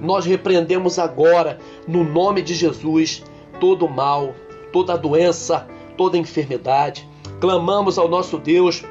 Nós 0.00 0.24
repreendemos 0.24 0.98
agora, 0.98 1.58
no 1.86 2.02
nome 2.02 2.40
de 2.40 2.54
Jesus, 2.54 3.22
todo 3.60 3.86
mal, 3.88 4.34
toda 4.72 4.96
doença, 4.96 5.68
toda 6.00 6.16
enfermidade. 6.16 7.06
Clamamos 7.42 7.98
ao 7.98 8.08
nosso 8.08 8.38
Deus 8.38 8.82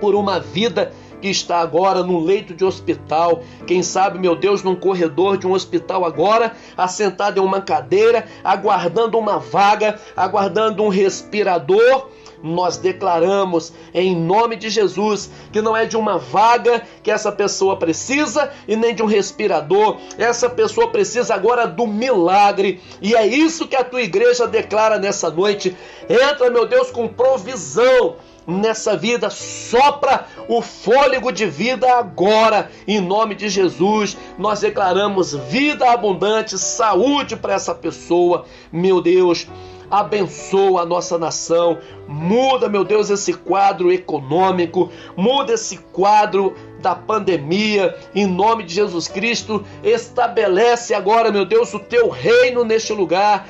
por 0.00 0.12
uma 0.16 0.40
vida 0.40 0.92
que 1.20 1.28
está 1.28 1.60
agora 1.60 2.02
num 2.02 2.18
leito 2.18 2.52
de 2.52 2.64
hospital, 2.64 3.44
quem 3.64 3.80
sabe, 3.80 4.18
meu 4.18 4.34
Deus, 4.34 4.60
num 4.60 4.74
corredor 4.74 5.38
de 5.38 5.46
um 5.46 5.52
hospital 5.52 6.04
agora, 6.04 6.50
assentado 6.76 7.38
em 7.38 7.44
uma 7.44 7.60
cadeira, 7.60 8.26
aguardando 8.42 9.16
uma 9.16 9.38
vaga, 9.38 10.00
aguardando 10.16 10.82
um 10.82 10.88
respirador 10.88 12.08
nós 12.42 12.76
declaramos 12.76 13.72
em 13.94 14.16
nome 14.16 14.56
de 14.56 14.68
Jesus 14.68 15.30
que 15.52 15.62
não 15.62 15.76
é 15.76 15.86
de 15.86 15.96
uma 15.96 16.18
vaga 16.18 16.82
que 17.02 17.10
essa 17.10 17.30
pessoa 17.30 17.76
precisa 17.76 18.50
e 18.66 18.74
nem 18.74 18.94
de 18.94 19.02
um 19.02 19.06
respirador. 19.06 19.98
Essa 20.18 20.50
pessoa 20.50 20.90
precisa 20.90 21.34
agora 21.34 21.66
do 21.66 21.86
milagre. 21.86 22.80
E 23.00 23.14
é 23.14 23.26
isso 23.26 23.68
que 23.68 23.76
a 23.76 23.84
tua 23.84 24.02
igreja 24.02 24.46
declara 24.46 24.98
nessa 24.98 25.30
noite. 25.30 25.76
Entra, 26.08 26.50
meu 26.50 26.66
Deus, 26.66 26.90
com 26.90 27.06
provisão 27.06 28.16
nessa 28.46 28.96
vida, 28.96 29.30
sopra 29.30 30.26
o 30.48 30.60
fôlego 30.60 31.30
de 31.30 31.46
vida 31.46 31.88
agora, 31.96 32.70
em 32.88 33.00
nome 33.00 33.36
de 33.36 33.48
Jesus. 33.48 34.16
Nós 34.36 34.60
declaramos 34.60 35.32
vida 35.32 35.90
abundante, 35.90 36.58
saúde 36.58 37.36
para 37.36 37.54
essa 37.54 37.74
pessoa, 37.74 38.44
meu 38.72 39.00
Deus 39.00 39.46
abençoa 39.92 40.82
a 40.82 40.86
nossa 40.86 41.18
nação, 41.18 41.78
muda, 42.08 42.66
meu 42.66 42.82
Deus, 42.82 43.10
esse 43.10 43.34
quadro 43.34 43.92
econômico, 43.92 44.90
muda 45.14 45.52
esse 45.52 45.76
quadro 45.76 46.54
da 46.80 46.94
pandemia, 46.94 47.94
em 48.14 48.26
nome 48.26 48.64
de 48.64 48.74
Jesus 48.74 49.06
Cristo, 49.06 49.62
estabelece 49.84 50.94
agora, 50.94 51.30
meu 51.30 51.44
Deus, 51.44 51.74
o 51.74 51.78
teu 51.78 52.08
reino 52.08 52.64
neste 52.64 52.94
lugar 52.94 53.46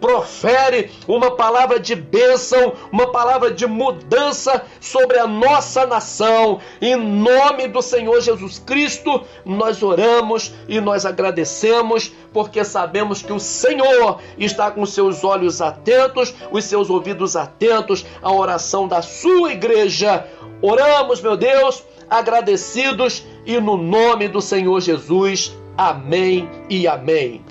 profere 0.00 0.90
uma 1.08 1.30
palavra 1.30 1.78
de 1.80 1.94
bênção, 1.94 2.74
uma 2.92 3.10
palavra 3.10 3.50
de 3.50 3.66
mudança 3.66 4.64
sobre 4.80 5.18
a 5.18 5.26
nossa 5.26 5.86
nação. 5.86 6.60
Em 6.80 6.96
nome 6.96 7.68
do 7.68 7.80
Senhor 7.80 8.20
Jesus 8.20 8.58
Cristo, 8.58 9.22
nós 9.44 9.82
oramos 9.82 10.52
e 10.68 10.80
nós 10.80 11.06
agradecemos, 11.06 12.12
porque 12.32 12.64
sabemos 12.64 13.22
que 13.22 13.32
o 13.32 13.40
Senhor 13.40 14.20
está 14.38 14.70
com 14.70 14.84
seus 14.84 15.24
olhos 15.24 15.60
atentos, 15.60 16.34
os 16.50 16.64
seus 16.64 16.90
ouvidos 16.90 17.36
atentos 17.36 18.04
à 18.22 18.32
oração 18.32 18.86
da 18.86 19.02
sua 19.02 19.52
igreja. 19.52 20.26
Oramos, 20.60 21.20
meu 21.20 21.36
Deus, 21.36 21.82
agradecidos 22.08 23.24
e 23.44 23.60
no 23.60 23.76
nome 23.76 24.28
do 24.28 24.40
Senhor 24.40 24.80
Jesus. 24.80 25.56
Amém 25.76 26.48
e 26.70 26.86
amém. 26.86 27.44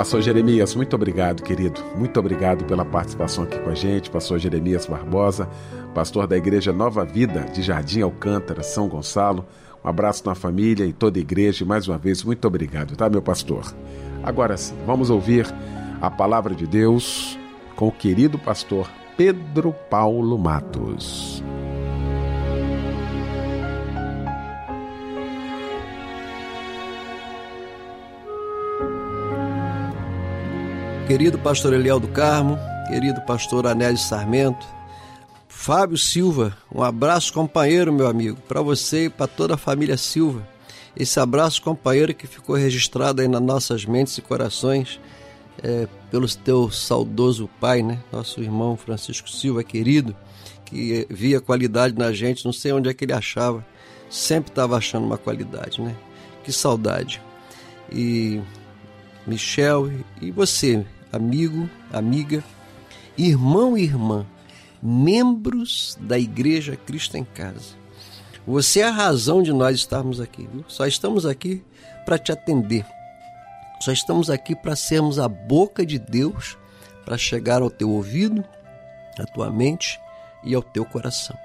Pastor 0.00 0.22
Jeremias, 0.22 0.74
muito 0.74 0.96
obrigado, 0.96 1.42
querido. 1.42 1.78
Muito 1.94 2.18
obrigado 2.18 2.64
pela 2.64 2.86
participação 2.86 3.44
aqui 3.44 3.58
com 3.58 3.68
a 3.68 3.74
gente. 3.74 4.08
Pastor 4.08 4.38
Jeremias 4.38 4.86
Barbosa, 4.86 5.46
pastor 5.94 6.26
da 6.26 6.38
Igreja 6.38 6.72
Nova 6.72 7.04
Vida 7.04 7.40
de 7.52 7.60
Jardim 7.60 8.00
Alcântara, 8.00 8.62
São 8.62 8.88
Gonçalo. 8.88 9.44
Um 9.84 9.88
abraço 9.90 10.24
na 10.24 10.34
família 10.34 10.86
e 10.86 10.92
toda 10.94 11.18
a 11.18 11.20
igreja. 11.20 11.64
E 11.64 11.66
mais 11.66 11.86
uma 11.86 11.98
vez, 11.98 12.24
muito 12.24 12.48
obrigado, 12.48 12.96
tá, 12.96 13.10
meu 13.10 13.20
pastor? 13.20 13.74
Agora 14.22 14.56
sim, 14.56 14.74
vamos 14.86 15.10
ouvir 15.10 15.46
a 16.00 16.10
palavra 16.10 16.54
de 16.54 16.66
Deus 16.66 17.38
com 17.76 17.88
o 17.88 17.92
querido 17.92 18.38
pastor 18.38 18.90
Pedro 19.18 19.74
Paulo 19.90 20.38
Matos. 20.38 21.44
Querido 31.10 31.40
pastor 31.40 31.72
Eliel 31.72 31.98
do 31.98 32.06
Carmo, 32.06 32.56
querido 32.86 33.20
pastor 33.22 33.66
Anélio 33.66 33.98
Sarmento, 33.98 34.64
Fábio 35.48 35.98
Silva, 35.98 36.56
um 36.72 36.84
abraço 36.84 37.32
companheiro, 37.32 37.92
meu 37.92 38.06
amigo, 38.06 38.36
para 38.46 38.62
você 38.62 39.06
e 39.06 39.10
para 39.10 39.26
toda 39.26 39.54
a 39.54 39.56
família 39.56 39.96
Silva. 39.96 40.46
Esse 40.96 41.18
abraço 41.18 41.62
companheiro 41.62 42.14
que 42.14 42.28
ficou 42.28 42.54
registrado 42.54 43.22
aí 43.22 43.26
nas 43.26 43.42
nossas 43.42 43.84
mentes 43.84 44.16
e 44.18 44.22
corações 44.22 45.00
é, 45.60 45.88
pelo 46.12 46.28
teu 46.28 46.70
saudoso 46.70 47.50
pai, 47.58 47.82
né? 47.82 47.98
Nosso 48.12 48.40
irmão 48.40 48.76
Francisco 48.76 49.28
Silva, 49.28 49.64
querido, 49.64 50.14
que 50.64 51.08
via 51.10 51.40
qualidade 51.40 51.98
na 51.98 52.12
gente, 52.12 52.44
não 52.44 52.52
sei 52.52 52.70
onde 52.72 52.88
é 52.88 52.94
que 52.94 53.04
ele 53.04 53.12
achava, 53.12 53.66
sempre 54.08 54.52
estava 54.52 54.76
achando 54.76 55.06
uma 55.06 55.18
qualidade, 55.18 55.82
né? 55.82 55.96
Que 56.44 56.52
saudade. 56.52 57.20
E 57.90 58.40
Michel 59.26 59.90
e 60.22 60.30
você, 60.30 60.86
amigo, 61.12 61.68
amiga, 61.92 62.42
irmão 63.16 63.76
e 63.76 63.82
irmã 63.82 64.26
membros 64.82 65.96
da 66.00 66.18
Igreja 66.18 66.76
Cristo 66.76 67.16
em 67.16 67.24
Casa. 67.24 67.78
Você 68.46 68.80
é 68.80 68.84
a 68.84 68.90
razão 68.90 69.42
de 69.42 69.52
nós 69.52 69.76
estarmos 69.76 70.20
aqui, 70.20 70.48
viu? 70.50 70.64
Só 70.66 70.86
estamos 70.86 71.26
aqui 71.26 71.62
para 72.04 72.18
te 72.18 72.32
atender. 72.32 72.86
Só 73.80 73.92
estamos 73.92 74.30
aqui 74.30 74.56
para 74.56 74.74
sermos 74.74 75.18
a 75.18 75.28
boca 75.28 75.84
de 75.84 75.98
Deus 75.98 76.56
para 77.04 77.18
chegar 77.18 77.62
ao 77.62 77.70
teu 77.70 77.90
ouvido, 77.90 78.44
à 79.18 79.24
tua 79.24 79.50
mente 79.50 80.00
e 80.44 80.54
ao 80.54 80.62
teu 80.62 80.84
coração. 80.84 81.36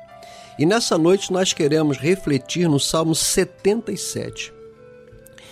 E 0.57 0.65
nessa 0.65 0.97
noite 0.97 1.31
nós 1.31 1.51
queremos 1.51 1.97
refletir 1.97 2.69
no 2.69 2.79
Salmo 2.79 3.13
77, 3.13 4.53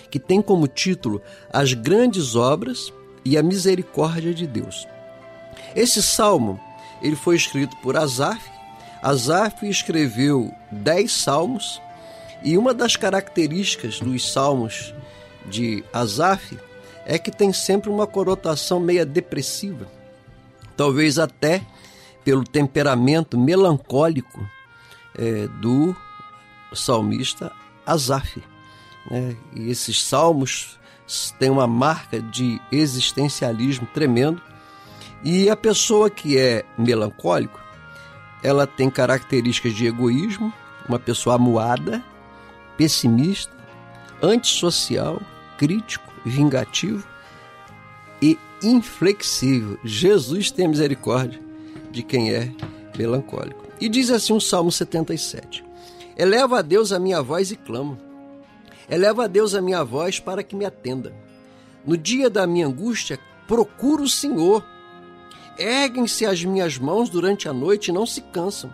que 0.10 0.19
tem 0.19 0.41
como 0.41 0.67
título 0.67 1.21
As 1.52 1.73
grandes 1.73 2.36
obras 2.36 2.93
e 3.25 3.38
a 3.38 3.43
misericórdia 3.43 4.33
de 4.33 4.45
Deus. 4.45 4.88
Esse 5.75 6.01
salmo, 6.01 6.59
ele 7.01 7.15
foi 7.15 7.36
escrito 7.36 7.75
por 7.77 7.95
Asaf. 7.97 8.41
Asaf 9.01 9.67
escreveu 9.67 10.53
dez 10.71 11.12
salmos 11.12 11.81
e 12.43 12.57
uma 12.57 12.73
das 12.73 12.95
características 12.95 13.99
dos 13.99 14.31
salmos 14.31 14.93
de 15.45 15.83
Asaf 15.93 16.57
é 17.05 17.17
que 17.17 17.31
tem 17.31 17.51
sempre 17.51 17.89
uma 17.89 18.07
conotação 18.07 18.79
meia 18.79 19.05
depressiva, 19.05 19.88
talvez 20.75 21.19
até 21.19 21.62
pelo 22.23 22.43
temperamento 22.43 23.38
melancólico 23.38 24.45
é, 25.17 25.47
do 25.59 25.95
salmista 26.73 27.51
Asaf. 27.86 28.41
Né? 29.09 29.36
E 29.53 29.69
esses 29.69 30.01
salmos 30.03 30.79
têm 31.38 31.50
uma 31.50 31.68
marca 31.68 32.22
de 32.22 32.62
existencialismo 32.72 33.88
tremendo. 33.94 34.42
E 35.24 35.50
a 35.50 35.56
pessoa 35.56 36.10
que 36.10 36.38
é 36.38 36.66
melancólico, 36.78 37.60
ela 38.42 38.68
tem 38.68 38.89
características 38.89 39.74
de 39.74 39.88
egoísmo, 39.88 40.54
uma 40.88 41.00
pessoa 41.00 41.36
amuada, 41.36 42.04
pessimista, 42.78 43.54
antissocial, 44.22 45.22
crítico, 45.58 46.13
vingativo 46.26 47.08
e 48.22 48.38
inflexível. 48.62 49.78
Jesus 49.84 50.52
tem 50.52 50.68
misericórdia 50.68 51.39
de 51.92 52.04
quem 52.04 52.34
é 52.34 52.52
melancólico. 52.98 53.63
E 53.80 53.88
diz 53.89 54.10
assim 54.10 54.34
o 54.34 54.42
Salmo 54.42 54.72
77: 54.72 55.63
Eleva 56.18 56.60
a 56.60 56.62
Deus 56.62 56.92
a 56.92 57.00
minha 57.00 57.22
voz 57.22 57.52
e 57.52 57.56
clamo. 57.56 57.98
Eleva 58.89 59.26
a 59.26 59.28
Deus 59.28 59.56
a 59.56 59.62
minha 59.62 59.84
voz 59.84 60.19
para 60.19 60.43
que 60.43 60.56
me 60.56 60.65
atenda. 60.65 61.13
No 61.86 61.98
dia 61.98 62.30
da 62.30 62.48
minha 62.48 62.67
angústia, 62.67 63.19
procuro 63.48 64.04
o 64.04 64.10
Senhor. 64.10 64.63
Erguem-se 65.58 66.26
as 66.26 66.43
minhas 66.43 66.78
mãos 66.78 67.10
durante 67.10 67.48
a 67.48 67.54
noite 67.54 67.89
e 67.89 67.93
não 67.93 68.06
se 68.06 68.22
cansam. 68.22 68.74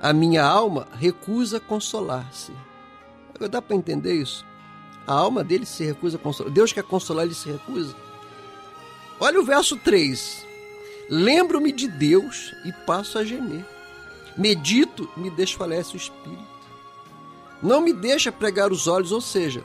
A 0.00 0.12
minha 0.12 0.44
alma 0.44 0.86
recusa 0.98 1.58
consolar-se. 1.58 2.52
Dá 3.50 3.60
para 3.60 3.76
entender 3.76 4.14
isso? 4.14 4.44
A 5.06 5.12
alma 5.14 5.44
dele 5.44 5.66
se 5.66 5.84
recusa 5.84 6.16
a 6.16 6.20
consolar. 6.20 6.52
Deus 6.52 6.72
quer 6.72 6.84
consolar, 6.84 7.24
ele 7.24 7.34
se 7.34 7.50
recusa. 7.50 7.94
Olha 9.18 9.40
o 9.40 9.44
verso 9.44 9.76
3. 9.76 10.46
Lembro-me 11.08 11.72
de 11.72 11.88
Deus 11.88 12.52
e 12.64 12.72
passo 12.72 13.18
a 13.18 13.24
gemer. 13.24 13.64
Medito, 14.36 15.08
me 15.16 15.30
desfalece 15.30 15.94
o 15.94 15.96
espírito. 15.96 16.55
Não 17.62 17.80
me 17.80 17.92
deixa 17.92 18.30
pregar 18.30 18.70
os 18.70 18.86
olhos, 18.86 19.12
ou 19.12 19.20
seja, 19.20 19.64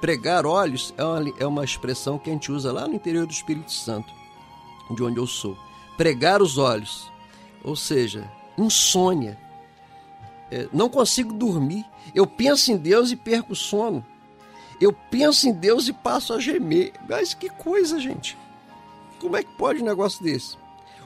pregar 0.00 0.46
olhos 0.46 0.94
é 0.96 1.04
uma, 1.04 1.34
é 1.40 1.46
uma 1.46 1.64
expressão 1.64 2.18
que 2.18 2.30
a 2.30 2.32
gente 2.32 2.52
usa 2.52 2.72
lá 2.72 2.86
no 2.86 2.94
interior 2.94 3.26
do 3.26 3.32
Espírito 3.32 3.72
Santo, 3.72 4.12
de 4.90 5.02
onde 5.02 5.18
eu 5.18 5.26
sou. 5.26 5.56
Pregar 5.96 6.42
os 6.42 6.58
olhos, 6.58 7.10
ou 7.62 7.74
seja, 7.74 8.30
insônia. 8.56 9.38
É, 10.50 10.68
não 10.72 10.88
consigo 10.88 11.32
dormir. 11.32 11.84
Eu 12.14 12.26
penso 12.26 12.70
em 12.70 12.76
Deus 12.76 13.10
e 13.10 13.16
perco 13.16 13.52
o 13.52 13.56
sono. 13.56 14.04
Eu 14.80 14.92
penso 14.92 15.48
em 15.48 15.52
Deus 15.52 15.88
e 15.88 15.92
passo 15.92 16.32
a 16.32 16.40
gemer. 16.40 16.92
Mas 17.08 17.34
que 17.34 17.48
coisa, 17.48 17.98
gente. 17.98 18.36
Como 19.18 19.36
é 19.36 19.42
que 19.42 19.56
pode 19.56 19.82
um 19.82 19.86
negócio 19.86 20.22
desse? 20.22 20.56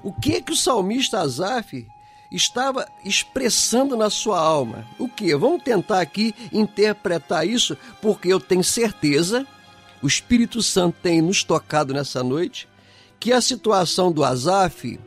O 0.02 0.12
que 0.12 0.42
que 0.42 0.52
o 0.52 0.56
salmista 0.56 1.20
Azaf 1.20 1.86
estava 2.30 2.86
expressando 3.04 3.96
na 3.96 4.10
sua 4.10 4.38
alma. 4.38 4.86
O 4.98 5.08
que? 5.08 5.34
Vamos 5.34 5.62
tentar 5.62 6.00
aqui 6.00 6.34
interpretar 6.52 7.46
isso, 7.46 7.76
porque 8.02 8.32
eu 8.32 8.38
tenho 8.38 8.62
certeza, 8.62 9.46
o 10.02 10.06
Espírito 10.06 10.62
Santo 10.62 10.98
tem 11.02 11.22
nos 11.22 11.42
tocado 11.42 11.94
nessa 11.94 12.22
noite, 12.22 12.68
que 13.18 13.32
a 13.32 13.40
situação 13.40 14.12
do 14.12 14.24
Azaf 14.24 15.00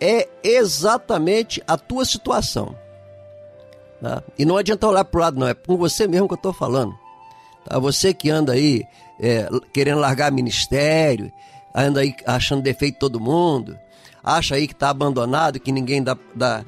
é 0.00 0.28
exatamente 0.42 1.62
a 1.66 1.76
tua 1.76 2.04
situação. 2.04 2.76
Tá? 4.00 4.22
E 4.38 4.44
não 4.44 4.56
adianta 4.56 4.86
olhar 4.86 5.04
para 5.04 5.18
o 5.18 5.20
lado, 5.20 5.38
não, 5.38 5.46
é 5.46 5.54
com 5.54 5.76
você 5.76 6.06
mesmo 6.06 6.26
que 6.26 6.34
eu 6.34 6.36
estou 6.36 6.52
falando. 6.52 6.92
Tá? 7.64 7.78
Você 7.78 8.12
que 8.12 8.28
anda 8.28 8.52
aí 8.52 8.84
é, 9.20 9.48
querendo 9.72 10.00
largar 10.00 10.32
ministério, 10.32 11.32
anda 11.74 12.00
aí 12.00 12.14
achando 12.26 12.62
defeito 12.62 12.98
todo 12.98 13.20
mundo, 13.20 13.78
acha 14.22 14.54
aí 14.54 14.66
que 14.66 14.72
está 14.72 14.90
abandonado, 14.90 15.58
que 15.58 15.72
ninguém 15.72 16.02
dá, 16.02 16.16
dá 16.34 16.64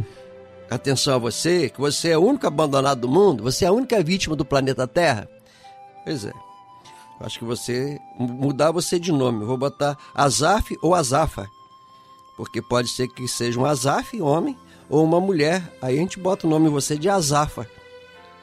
atenção 0.71 1.15
a 1.15 1.19
você, 1.19 1.69
que 1.69 1.81
você 1.81 2.11
é 2.11 2.19
o 2.19 2.25
único 2.25 2.47
abandonado 2.47 3.01
do 3.01 3.09
mundo, 3.09 3.43
você 3.43 3.65
é 3.65 3.69
a 3.69 3.73
única 3.73 4.03
vítima 4.03 4.35
do 4.35 4.45
planeta 4.45 4.87
Terra? 4.87 5.29
Pois 6.05 6.25
é. 6.25 6.33
Acho 7.21 7.39
que 7.39 7.45
você 7.45 7.99
mudar 8.19 8.71
você 8.71 8.99
de 8.99 9.13
nome. 9.13 9.45
Vou 9.45 9.57
botar 9.57 9.97
Azaf 10.15 10.77
ou 10.83 10.95
Azafa. 10.95 11.49
Porque 12.37 12.61
pode 12.61 12.89
ser 12.89 13.09
que 13.09 13.27
seja 13.29 13.59
um 13.59 13.65
Azaf, 13.65 14.21
homem, 14.21 14.59
ou 14.91 15.05
uma 15.05 15.21
mulher. 15.21 15.63
Aí 15.81 15.97
a 15.97 16.01
gente 16.01 16.19
bota 16.19 16.47
o 16.47 16.51
nome 16.51 16.69
você 16.69 16.99
de 16.99 17.09
Azafa. 17.09 17.67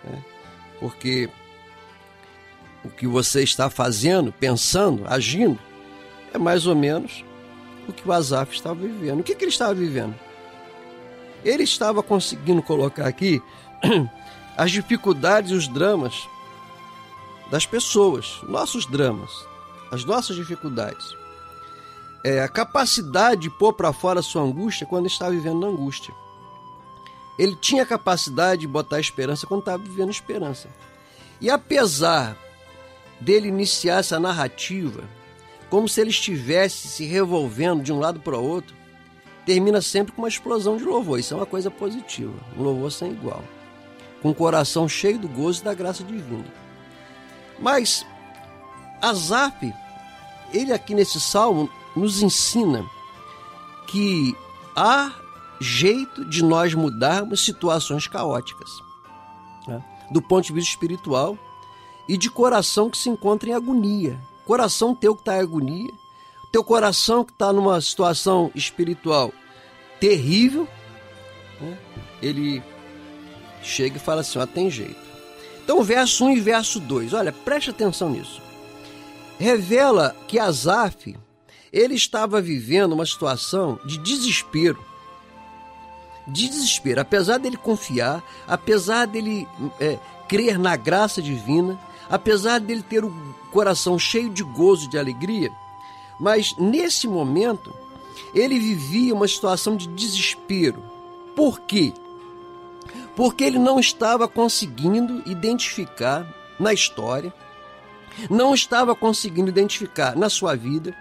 Né? 0.03 0.23
Porque 0.79 1.29
o 2.83 2.89
que 2.89 3.05
você 3.05 3.43
está 3.43 3.69
fazendo, 3.69 4.31
pensando, 4.31 5.03
agindo, 5.05 5.59
é 6.33 6.37
mais 6.37 6.65
ou 6.65 6.75
menos 6.75 7.23
o 7.87 7.93
que 7.93 8.07
o 8.07 8.11
Azaf 8.11 8.55
estava 8.55 8.75
vivendo. 8.75 9.19
O 9.19 9.23
que, 9.23 9.35
que 9.35 9.43
ele 9.43 9.51
estava 9.51 9.73
vivendo? 9.73 10.15
Ele 11.43 11.63
estava 11.63 12.03
conseguindo 12.03 12.61
colocar 12.61 13.07
aqui 13.07 13.41
as 14.57 14.71
dificuldades 14.71 15.51
e 15.51 15.55
os 15.55 15.67
dramas 15.67 16.27
das 17.49 17.65
pessoas, 17.65 18.39
nossos 18.43 18.85
dramas, 18.85 19.31
as 19.91 20.05
nossas 20.05 20.35
dificuldades. 20.35 21.05
É, 22.23 22.41
a 22.41 22.47
capacidade 22.47 23.41
de 23.41 23.49
pôr 23.49 23.73
para 23.73 23.91
fora 23.91 24.19
a 24.19 24.23
sua 24.23 24.43
angústia 24.43 24.85
quando 24.85 25.07
estava 25.07 25.31
vivendo 25.31 25.65
angústia. 25.65 26.13
Ele 27.37 27.55
tinha 27.55 27.83
a 27.83 27.87
capacidade 27.87 28.61
de 28.61 28.67
botar 28.67 28.99
esperança 28.99 29.47
quando 29.47 29.61
estava 29.61 29.81
vivendo 29.81 30.11
esperança. 30.11 30.69
E 31.39 31.49
apesar 31.49 32.37
dele 33.19 33.47
iniciar 33.47 33.99
essa 33.99 34.19
narrativa 34.19 35.03
como 35.71 35.87
se 35.87 36.01
ele 36.01 36.09
estivesse 36.09 36.89
se 36.89 37.05
revolvendo 37.05 37.81
de 37.81 37.93
um 37.93 37.97
lado 37.97 38.19
para 38.19 38.37
o 38.37 38.43
outro, 38.43 38.75
termina 39.45 39.81
sempre 39.81 40.11
com 40.11 40.21
uma 40.21 40.27
explosão 40.27 40.75
de 40.75 40.83
louvor. 40.83 41.17
Isso 41.17 41.33
é 41.33 41.37
uma 41.37 41.45
coisa 41.45 41.71
positiva, 41.71 42.33
um 42.57 42.61
louvor 42.61 42.91
sem 42.91 43.13
igual, 43.13 43.41
com 44.21 44.31
o 44.31 44.35
coração 44.35 44.87
cheio 44.89 45.17
do 45.17 45.29
gozo 45.29 45.61
e 45.61 45.63
da 45.63 45.73
graça 45.73 46.03
divina. 46.03 46.43
Mas 47.57 48.05
Azaf, 49.01 49.73
ele 50.53 50.73
aqui 50.73 50.93
nesse 50.93 51.21
salmo 51.21 51.69
nos 51.95 52.21
ensina 52.21 52.85
que 53.87 54.35
há 54.75 55.13
jeito 55.61 56.25
de 56.25 56.43
nós 56.43 56.73
mudarmos 56.73 57.45
situações 57.45 58.07
caóticas, 58.07 58.69
né? 59.65 59.81
do 60.11 60.21
ponto 60.21 60.47
de 60.47 60.53
vista 60.53 60.71
espiritual 60.71 61.37
e 62.09 62.17
de 62.17 62.29
coração 62.29 62.89
que 62.89 62.97
se 62.97 63.07
encontra 63.09 63.49
em 63.49 63.53
agonia, 63.53 64.19
coração 64.45 64.95
teu 64.95 65.15
que 65.15 65.21
está 65.21 65.37
em 65.37 65.41
agonia, 65.41 65.91
teu 66.51 66.63
coração 66.63 67.23
que 67.23 67.31
está 67.31 67.53
numa 67.53 67.79
situação 67.79 68.51
espiritual 68.53 69.31
terrível, 69.99 70.67
né? 71.59 71.77
ele 72.21 72.63
chega 73.61 73.97
e 73.97 73.99
fala 73.99 74.21
assim: 74.21 74.39
ó, 74.39 74.45
tem 74.45 74.69
jeito. 74.69 74.99
Então, 75.63 75.83
verso 75.83 76.25
1 76.25 76.31
e 76.31 76.39
verso 76.39 76.79
2, 76.79 77.13
olha, 77.13 77.31
preste 77.31 77.69
atenção 77.69 78.09
nisso. 78.09 78.41
Revela 79.39 80.15
que 80.27 80.37
Asaf, 80.37 81.15
ele 81.71 81.95
estava 81.95 82.41
vivendo 82.41 82.93
uma 82.93 83.05
situação 83.05 83.79
de 83.85 83.97
desespero. 83.97 84.83
De 86.27 86.47
desespero, 86.47 87.01
apesar 87.01 87.37
dele 87.37 87.57
confiar, 87.57 88.23
apesar 88.47 89.07
dele 89.07 89.47
é, 89.79 89.97
crer 90.27 90.59
na 90.59 90.75
graça 90.75 91.21
divina, 91.21 91.79
apesar 92.09 92.59
dele 92.59 92.83
ter 92.83 93.03
o 93.03 93.35
coração 93.51 93.99
cheio 93.99 94.29
de 94.29 94.43
gozo, 94.43 94.89
de 94.89 94.97
alegria, 94.97 95.51
mas 96.19 96.55
nesse 96.57 97.07
momento 97.07 97.73
ele 98.33 98.59
vivia 98.59 99.13
uma 99.13 99.27
situação 99.27 99.75
de 99.75 99.87
desespero. 99.87 100.81
Por 101.35 101.59
quê? 101.61 101.93
Porque 103.15 103.43
ele 103.43 103.59
não 103.59 103.79
estava 103.79 104.27
conseguindo 104.27 105.21
identificar 105.25 106.27
na 106.59 106.73
história, 106.73 107.33
não 108.29 108.53
estava 108.53 108.95
conseguindo 108.95 109.49
identificar 109.49 110.15
na 110.15 110.29
sua 110.29 110.55
vida, 110.55 110.95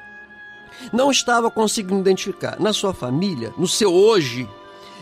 não 0.93 1.11
estava 1.11 1.51
conseguindo 1.51 2.01
identificar 2.01 2.59
na 2.59 2.73
sua 2.73 2.95
família, 2.95 3.53
no 3.57 3.69
seu 3.69 3.93
hoje, 3.93 4.49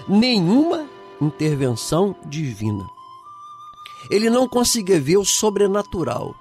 nenhuma 0.09 0.87
intervenção 1.21 2.15
divina. 2.25 2.85
Ele 4.11 4.31
não 4.31 4.49
conseguia 4.49 5.01
ver 5.01 5.19
o 5.19 5.25
sobrenatural. 5.25 6.35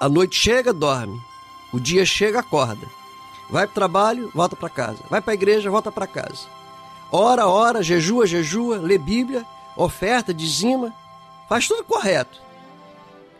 A 0.00 0.08
noite 0.08 0.36
chega, 0.36 0.72
dorme. 0.72 1.20
O 1.72 1.80
dia 1.80 2.06
chega, 2.06 2.38
acorda. 2.38 2.86
Vai 3.50 3.66
para 3.66 3.72
o 3.72 3.74
trabalho, 3.74 4.30
volta 4.32 4.54
para 4.54 4.68
casa. 4.68 4.98
Vai 5.10 5.20
para 5.20 5.32
a 5.32 5.34
igreja, 5.34 5.70
volta 5.70 5.90
para 5.90 6.06
casa. 6.06 6.46
Ora, 7.10 7.48
ora, 7.48 7.82
jejua, 7.82 8.26
jejua, 8.26 8.78
lê 8.78 8.98
Bíblia, 8.98 9.44
oferta, 9.76 10.32
dizima, 10.32 10.94
faz 11.48 11.66
tudo 11.66 11.82
correto. 11.82 12.40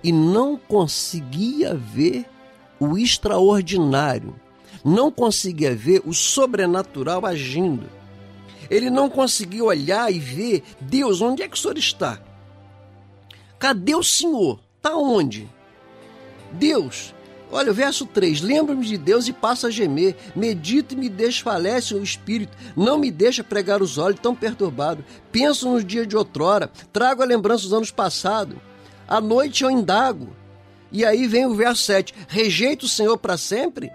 E 0.02 0.10
não 0.10 0.56
conseguia 0.56 1.74
ver 1.74 2.26
o 2.80 2.96
extraordinário, 2.96 4.34
não 4.84 5.10
conseguia 5.10 5.74
ver 5.74 6.02
o 6.04 6.14
sobrenatural 6.14 7.26
agindo. 7.26 7.86
Ele 8.70 8.90
não 8.90 9.08
conseguia 9.10 9.64
olhar 9.64 10.10
e 10.12 10.18
ver, 10.18 10.64
Deus, 10.80 11.20
onde 11.20 11.42
é 11.42 11.48
que 11.48 11.54
o 11.54 11.58
Senhor 11.58 11.78
está? 11.78 12.20
Cadê 13.58 13.94
o 13.94 14.02
Senhor? 14.02 14.60
Está 14.76 14.96
onde? 14.96 15.48
Deus, 16.52 17.14
olha 17.50 17.70
o 17.70 17.74
verso 17.74 18.06
3: 18.06 18.40
Lembra-me 18.40 18.84
de 18.84 18.96
Deus 18.96 19.28
e 19.28 19.32
passa 19.32 19.68
a 19.68 19.70
gemer, 19.70 20.16
medita 20.34 20.94
e 20.94 20.96
me 20.96 21.08
desfalece 21.08 21.94
o 21.94 22.02
espírito, 22.02 22.56
não 22.76 22.98
me 22.98 23.11
deixa 23.11 23.44
pregar 23.44 23.82
os 23.82 23.98
olhos 23.98 24.20
tão 24.20 24.34
perturbado. 24.34 25.04
Penso 25.30 25.70
nos 25.70 25.84
dias 25.84 26.06
de 26.06 26.16
outrora, 26.16 26.70
trago 26.92 27.22
a 27.22 27.26
lembrança 27.26 27.64
dos 27.64 27.72
anos 27.72 27.90
passados. 27.90 28.56
À 29.06 29.20
noite 29.20 29.64
eu 29.64 29.70
indago. 29.70 30.37
E 30.90 31.04
aí 31.04 31.26
vem 31.26 31.46
o 31.46 31.54
verso 31.54 31.82
7: 31.82 32.14
Rejeita 32.28 32.84
o 32.84 32.88
Senhor 32.88 33.18
para 33.18 33.37
sempre? 33.37 33.90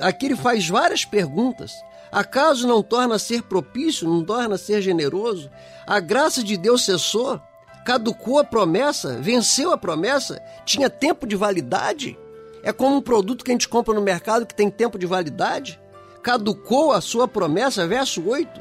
Aqui 0.00 0.26
ele 0.26 0.36
faz 0.36 0.68
várias 0.68 1.04
perguntas. 1.04 1.72
Acaso 2.12 2.66
não 2.66 2.82
torna 2.82 3.16
a 3.16 3.18
ser 3.18 3.42
propício, 3.42 4.08
não 4.08 4.24
torna 4.24 4.54
a 4.54 4.58
ser 4.58 4.80
generoso? 4.80 5.50
A 5.86 6.00
graça 6.00 6.42
de 6.42 6.56
Deus 6.56 6.84
cessou? 6.84 7.40
Caducou 7.86 8.40
a 8.40 8.44
promessa? 8.44 9.16
Venceu 9.20 9.70
a 9.70 9.78
promessa? 9.78 10.42
Tinha 10.64 10.90
tempo 10.90 11.24
de 11.24 11.36
validade? 11.36 12.18
É 12.64 12.72
como 12.72 12.96
um 12.96 13.00
produto 13.00 13.44
que 13.44 13.52
a 13.52 13.54
gente 13.54 13.68
compra 13.68 13.94
no 13.94 14.00
mercado 14.00 14.44
que 14.44 14.56
tem 14.56 14.68
tempo 14.68 14.98
de 14.98 15.06
validade? 15.06 15.78
Caducou 16.20 16.90
a 16.90 17.00
sua 17.00 17.28
promessa? 17.28 17.86
Verso 17.86 18.26
8. 18.26 18.60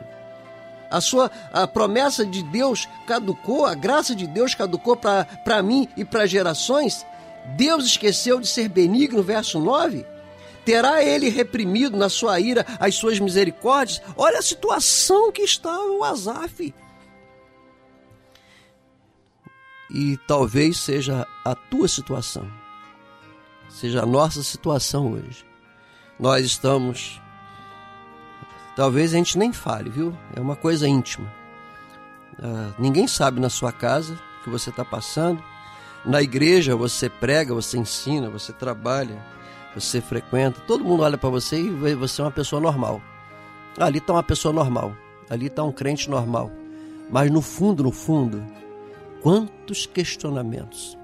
A 0.92 1.02
sua 1.02 1.32
a 1.52 1.66
promessa 1.66 2.24
de 2.24 2.44
Deus 2.44 2.88
caducou, 3.08 3.66
a 3.66 3.74
graça 3.74 4.14
de 4.14 4.28
Deus 4.28 4.54
caducou 4.54 4.96
para 4.96 5.64
mim 5.64 5.90
e 5.98 6.06
para 6.06 6.28
gerações? 6.28 7.04
Deus 7.58 7.84
esqueceu 7.84 8.40
de 8.40 8.46
ser 8.46 8.70
benigno, 8.70 9.24
verso 9.24 9.60
9? 9.60 10.06
Terá 10.64 11.04
ele 11.04 11.30
reprimido 11.30 11.98
na 11.98 12.10
sua 12.10 12.40
ira 12.40 12.64
as 12.80 12.94
suas 12.94 13.20
misericórdias? 13.20 14.04
Olha 14.16 14.38
a 14.38 14.44
situação 14.44 15.32
que 15.32 15.42
está 15.42 15.76
o 15.84 16.04
Azaf. 16.04 16.72
E 19.90 20.18
talvez 20.28 20.78
seja 20.78 21.28
a 21.44 21.56
tua 21.56 21.88
situação, 21.88 22.48
seja 23.70 24.04
a 24.04 24.06
nossa 24.06 24.42
situação 24.44 25.14
hoje. 25.14 25.46
Nós 26.20 26.46
estamos. 26.46 27.22
Talvez 28.76 29.14
a 29.14 29.18
gente 29.18 29.38
nem 29.38 29.54
fale, 29.54 29.90
viu? 29.90 30.18
É 30.36 30.40
uma 30.40 30.56
coisa 30.56 30.88
íntima. 30.88 31.32
Ah, 32.42 32.74
ninguém 32.78 33.08
sabe 33.08 33.40
na 33.40 33.50
sua 33.50 33.72
casa 33.72 34.14
o 34.40 34.44
que 34.44 34.50
você 34.50 34.70
está 34.70 34.84
passando. 34.84 35.42
Na 36.06 36.22
igreja 36.22 36.76
você 36.76 37.10
prega, 37.10 37.54
você 37.54 37.78
ensina, 37.78 38.30
você 38.30 38.54
trabalha, 38.54 39.24
você 39.74 40.02
frequenta. 40.02 40.62
Todo 40.62 40.84
mundo 40.84 41.04
olha 41.04 41.18
para 41.18 41.30
você 41.30 41.60
e 41.60 41.70
vê 41.70 41.96
você 41.96 42.22
é 42.22 42.26
uma 42.26 42.32
pessoa 42.32 42.62
normal. 42.62 43.02
Ali 43.78 43.98
está 43.98 44.14
uma 44.14 44.24
pessoa 44.24 44.54
normal. 44.54 44.96
Ali 45.30 45.48
está 45.48 45.64
um 45.64 45.72
crente 45.72 46.10
normal. 46.10 46.52
Mas 47.10 47.32
no 47.32 47.42
fundo, 47.42 47.84
no 47.84 47.92
fundo, 47.92 48.44
Quantos 49.26 49.88
questionamentos, 49.88 50.96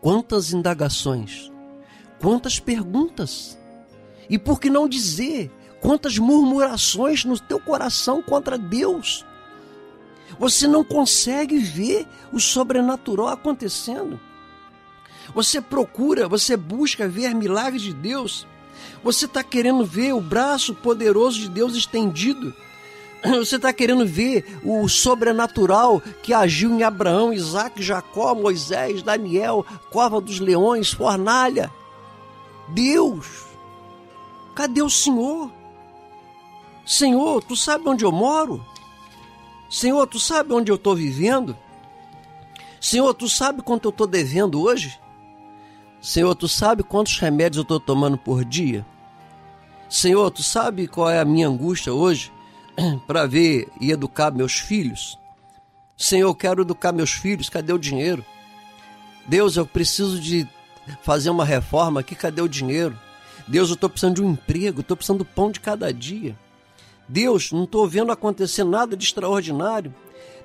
quantas 0.00 0.52
indagações, 0.52 1.50
quantas 2.20 2.60
perguntas, 2.60 3.58
e 4.30 4.38
por 4.38 4.60
que 4.60 4.70
não 4.70 4.88
dizer 4.88 5.50
quantas 5.80 6.18
murmurações 6.18 7.24
no 7.24 7.36
teu 7.36 7.58
coração 7.58 8.22
contra 8.22 8.56
Deus. 8.56 9.26
Você 10.38 10.68
não 10.68 10.84
consegue 10.84 11.58
ver 11.58 12.06
o 12.32 12.38
sobrenatural 12.38 13.26
acontecendo. 13.26 14.20
Você 15.34 15.60
procura, 15.60 16.28
você 16.28 16.56
busca 16.56 17.08
ver 17.08 17.34
milagres 17.34 17.82
de 17.82 17.92
Deus. 17.92 18.46
Você 19.02 19.24
está 19.24 19.42
querendo 19.42 19.84
ver 19.84 20.14
o 20.14 20.20
braço 20.20 20.76
poderoso 20.76 21.40
de 21.40 21.48
Deus 21.48 21.74
estendido 21.74 22.54
Você 23.38 23.56
está 23.56 23.72
querendo 23.72 24.04
ver 24.04 24.60
o 24.64 24.88
sobrenatural 24.88 26.00
que 26.22 26.34
agiu 26.34 26.70
em 26.70 26.82
Abraão, 26.82 27.32
Isaac, 27.32 27.82
Jacó, 27.82 28.34
Moisés, 28.34 29.02
Daniel, 29.02 29.64
Cova 29.90 30.20
dos 30.20 30.40
Leões, 30.40 30.92
Fornalha. 30.92 31.70
Deus, 32.68 33.46
cadê 34.54 34.82
o 34.82 34.90
Senhor? 34.90 35.50
Senhor, 36.84 37.42
tu 37.44 37.54
sabe 37.54 37.88
onde 37.88 38.04
eu 38.04 38.10
moro? 38.10 38.64
Senhor, 39.70 40.06
tu 40.06 40.18
sabe 40.18 40.52
onde 40.52 40.70
eu 40.70 40.76
estou 40.76 40.94
vivendo? 40.94 41.56
Senhor, 42.80 43.14
tu 43.14 43.28
sabe 43.28 43.62
quanto 43.62 43.86
eu 43.86 43.90
estou 43.90 44.06
devendo 44.06 44.60
hoje? 44.60 44.98
Senhor, 46.00 46.34
tu 46.34 46.48
sabe 46.48 46.82
quantos 46.82 47.16
remédios 47.18 47.58
eu 47.58 47.62
estou 47.62 47.78
tomando 47.78 48.18
por 48.18 48.44
dia? 48.44 48.84
Senhor, 49.88 50.30
tu 50.32 50.42
sabe 50.42 50.88
qual 50.88 51.08
é 51.08 51.20
a 51.20 51.24
minha 51.24 51.46
angústia 51.46 51.94
hoje? 51.94 52.32
para 53.06 53.26
ver 53.26 53.68
e 53.80 53.90
educar 53.90 54.30
meus 54.30 54.58
filhos. 54.58 55.18
Senhor, 55.96 56.28
eu 56.28 56.34
quero 56.34 56.62
educar 56.62 56.92
meus 56.92 57.12
filhos, 57.12 57.48
cadê 57.48 57.72
o 57.72 57.78
dinheiro? 57.78 58.24
Deus, 59.26 59.56
eu 59.56 59.66
preciso 59.66 60.20
de 60.20 60.48
fazer 61.02 61.30
uma 61.30 61.44
reforma 61.44 62.00
aqui, 62.00 62.14
cadê 62.14 62.42
o 62.42 62.48
dinheiro? 62.48 62.98
Deus, 63.46 63.68
eu 63.68 63.74
estou 63.74 63.88
precisando 63.88 64.16
de 64.16 64.22
um 64.22 64.32
emprego, 64.32 64.80
estou 64.80 64.96
precisando 64.96 65.18
do 65.18 65.24
pão 65.24 65.50
de 65.50 65.60
cada 65.60 65.92
dia. 65.92 66.36
Deus, 67.08 67.52
não 67.52 67.64
estou 67.64 67.86
vendo 67.86 68.10
acontecer 68.12 68.64
nada 68.64 68.96
de 68.96 69.04
extraordinário. 69.04 69.94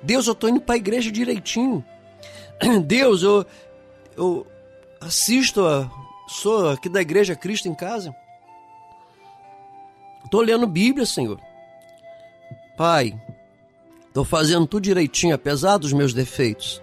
Deus, 0.02 0.26
eu 0.26 0.32
estou 0.32 0.50
indo 0.50 0.60
para 0.60 0.74
a 0.74 0.78
igreja 0.78 1.10
direitinho. 1.10 1.84
Deus, 2.86 3.22
eu, 3.22 3.46
eu 4.16 4.46
assisto, 5.00 5.64
a, 5.64 5.90
sou 6.28 6.70
aqui 6.70 6.88
da 6.88 7.00
igreja 7.00 7.34
Cristo 7.34 7.68
em 7.68 7.74
casa. 7.74 8.14
Estou 10.24 10.40
lendo 10.40 10.66
Bíblia, 10.66 11.06
Senhor. 11.06 11.40
Pai, 12.78 13.20
estou 14.06 14.24
fazendo 14.24 14.64
tudo 14.64 14.84
direitinho, 14.84 15.34
apesar 15.34 15.78
dos 15.78 15.92
meus 15.92 16.14
defeitos. 16.14 16.80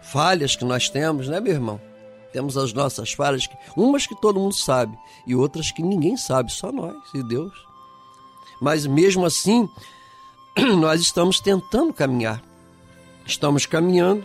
Falhas 0.00 0.54
que 0.54 0.64
nós 0.64 0.88
temos, 0.88 1.26
né, 1.26 1.40
meu 1.40 1.54
irmão? 1.54 1.80
Temos 2.32 2.56
as 2.56 2.72
nossas 2.72 3.12
falhas, 3.12 3.48
umas 3.76 4.06
que 4.06 4.14
todo 4.14 4.38
mundo 4.38 4.54
sabe 4.54 4.96
e 5.26 5.34
outras 5.34 5.72
que 5.72 5.82
ninguém 5.82 6.16
sabe, 6.16 6.52
só 6.52 6.70
nós 6.70 6.94
e 7.12 7.20
Deus. 7.24 7.52
Mas 8.60 8.86
mesmo 8.86 9.26
assim, 9.26 9.68
nós 10.78 11.00
estamos 11.00 11.40
tentando 11.40 11.92
caminhar. 11.92 12.40
Estamos 13.26 13.66
caminhando, 13.66 14.24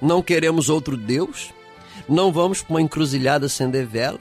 não 0.00 0.22
queremos 0.22 0.70
outro 0.70 0.96
Deus, 0.96 1.52
não 2.08 2.32
vamos 2.32 2.62
para 2.62 2.70
uma 2.72 2.80
encruzilhada 2.80 3.44
acender 3.44 3.86
vela, 3.86 4.18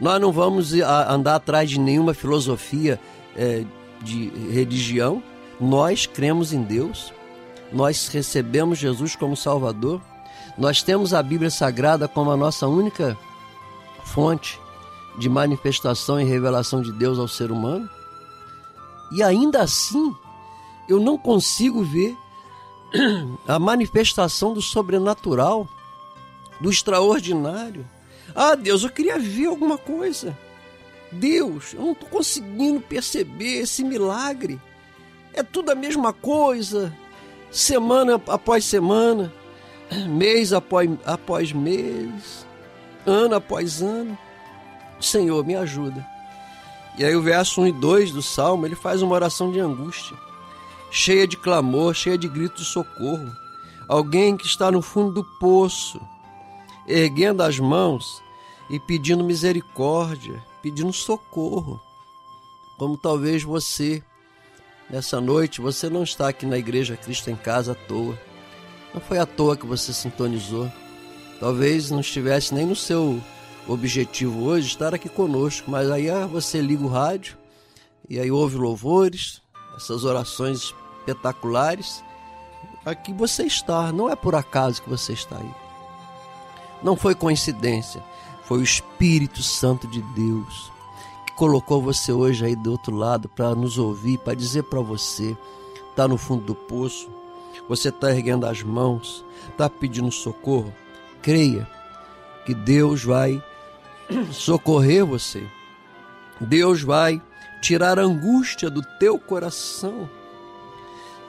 nós 0.00 0.18
não 0.18 0.32
vamos 0.32 0.72
andar 0.72 1.34
atrás 1.34 1.68
de 1.68 1.78
nenhuma 1.78 2.14
filosofia 2.14 2.98
é, 3.36 3.62
de 4.02 4.28
religião, 4.50 5.22
nós 5.60 6.06
cremos 6.06 6.52
em 6.52 6.62
Deus, 6.62 7.12
nós 7.72 8.08
recebemos 8.08 8.78
Jesus 8.78 9.16
como 9.16 9.36
Salvador, 9.36 10.00
nós 10.56 10.82
temos 10.82 11.12
a 11.12 11.22
Bíblia 11.22 11.50
Sagrada 11.50 12.06
como 12.06 12.30
a 12.30 12.36
nossa 12.36 12.66
única 12.66 13.16
fonte 14.04 14.60
de 15.18 15.28
manifestação 15.28 16.20
e 16.20 16.24
revelação 16.24 16.82
de 16.82 16.92
Deus 16.92 17.18
ao 17.18 17.28
ser 17.28 17.50
humano, 17.50 17.88
e 19.12 19.22
ainda 19.22 19.62
assim 19.62 20.14
eu 20.88 21.00
não 21.00 21.16
consigo 21.16 21.82
ver 21.82 22.16
a 23.46 23.58
manifestação 23.58 24.52
do 24.52 24.62
sobrenatural, 24.62 25.68
do 26.60 26.70
extraordinário. 26.70 27.88
Ah, 28.34 28.54
Deus, 28.54 28.82
eu 28.82 28.90
queria 28.90 29.18
ver 29.18 29.46
alguma 29.46 29.78
coisa. 29.78 30.36
Deus, 31.12 31.74
eu 31.74 31.80
não 31.80 31.92
estou 31.92 32.08
conseguindo 32.08 32.80
perceber 32.80 33.60
esse 33.60 33.84
milagre. 33.84 34.60
É 35.32 35.42
tudo 35.42 35.70
a 35.70 35.74
mesma 35.74 36.12
coisa, 36.12 36.96
semana 37.50 38.20
após 38.28 38.64
semana, 38.64 39.32
mês 40.08 40.52
após, 40.52 40.90
após 41.04 41.52
mês, 41.52 42.46
ano 43.06 43.36
após 43.36 43.82
ano. 43.82 44.16
Senhor, 45.00 45.44
me 45.44 45.54
ajuda. 45.56 46.06
E 46.96 47.04
aí 47.04 47.14
o 47.16 47.22
verso 47.22 47.60
1 47.60 47.66
e 47.66 47.72
2 47.72 48.12
do 48.12 48.22
Salmo, 48.22 48.66
ele 48.66 48.76
faz 48.76 49.02
uma 49.02 49.14
oração 49.14 49.50
de 49.50 49.58
angústia, 49.58 50.16
cheia 50.90 51.26
de 51.26 51.36
clamor, 51.36 51.94
cheia 51.94 52.16
de 52.16 52.28
grito 52.28 52.56
de 52.56 52.64
socorro. 52.64 53.30
Alguém 53.88 54.36
que 54.36 54.46
está 54.46 54.70
no 54.70 54.80
fundo 54.80 55.12
do 55.12 55.24
poço, 55.38 56.00
erguendo 56.86 57.42
as 57.42 57.58
mãos 57.58 58.22
e 58.70 58.78
pedindo 58.78 59.24
misericórdia 59.24 60.42
pedindo 60.64 60.94
socorro, 60.94 61.78
como 62.78 62.96
talvez 62.96 63.42
você 63.42 64.02
nessa 64.88 65.20
noite, 65.20 65.60
você 65.60 65.90
não 65.90 66.02
está 66.02 66.28
aqui 66.28 66.46
na 66.46 66.56
Igreja 66.56 66.96
Cristo 66.96 67.28
em 67.28 67.36
Casa 67.36 67.72
à 67.72 67.74
toa. 67.74 68.18
Não 68.94 69.00
foi 69.00 69.18
à 69.18 69.26
toa 69.26 69.58
que 69.58 69.66
você 69.66 69.92
sintonizou. 69.92 70.72
Talvez 71.38 71.90
não 71.90 72.00
estivesse 72.00 72.54
nem 72.54 72.64
no 72.64 72.74
seu 72.74 73.20
objetivo 73.68 74.44
hoje 74.44 74.68
estar 74.68 74.94
aqui 74.94 75.06
conosco, 75.06 75.70
mas 75.70 75.90
aí 75.90 76.08
ah, 76.08 76.26
você 76.26 76.62
liga 76.62 76.82
o 76.82 76.88
rádio 76.88 77.36
e 78.08 78.18
aí 78.18 78.30
ouve 78.30 78.56
louvores, 78.56 79.42
essas 79.76 80.02
orações 80.02 80.74
espetaculares. 81.00 82.02
Aqui 82.86 83.12
você 83.12 83.42
está, 83.42 83.92
não 83.92 84.08
é 84.08 84.16
por 84.16 84.34
acaso 84.34 84.82
que 84.82 84.88
você 84.88 85.12
está 85.12 85.36
aí. 85.36 85.54
Não 86.82 86.96
foi 86.96 87.14
coincidência, 87.14 88.02
foi 88.44 88.58
o 88.58 88.62
Espírito 88.62 89.42
Santo 89.42 89.86
de 89.86 90.00
Deus 90.00 90.72
que 91.26 91.32
colocou 91.34 91.80
você 91.80 92.12
hoje 92.12 92.44
aí 92.44 92.56
do 92.56 92.70
outro 92.70 92.94
lado 92.94 93.28
para 93.28 93.54
nos 93.54 93.78
ouvir, 93.78 94.18
para 94.18 94.34
dizer 94.34 94.64
para 94.64 94.80
você, 94.80 95.36
está 95.90 96.06
no 96.06 96.16
fundo 96.16 96.44
do 96.44 96.54
poço, 96.54 97.08
você 97.68 97.88
está 97.88 98.10
erguendo 98.10 98.46
as 98.46 98.62
mãos, 98.62 99.24
está 99.48 99.68
pedindo 99.70 100.10
socorro. 100.10 100.72
Creia 101.22 101.68
que 102.44 102.54
Deus 102.54 103.02
vai 103.02 103.42
socorrer 104.30 105.04
você. 105.04 105.46
Deus 106.40 106.82
vai 106.82 107.22
tirar 107.62 107.98
a 107.98 108.02
angústia 108.02 108.68
do 108.68 108.82
teu 108.98 109.18
coração. 109.18 110.08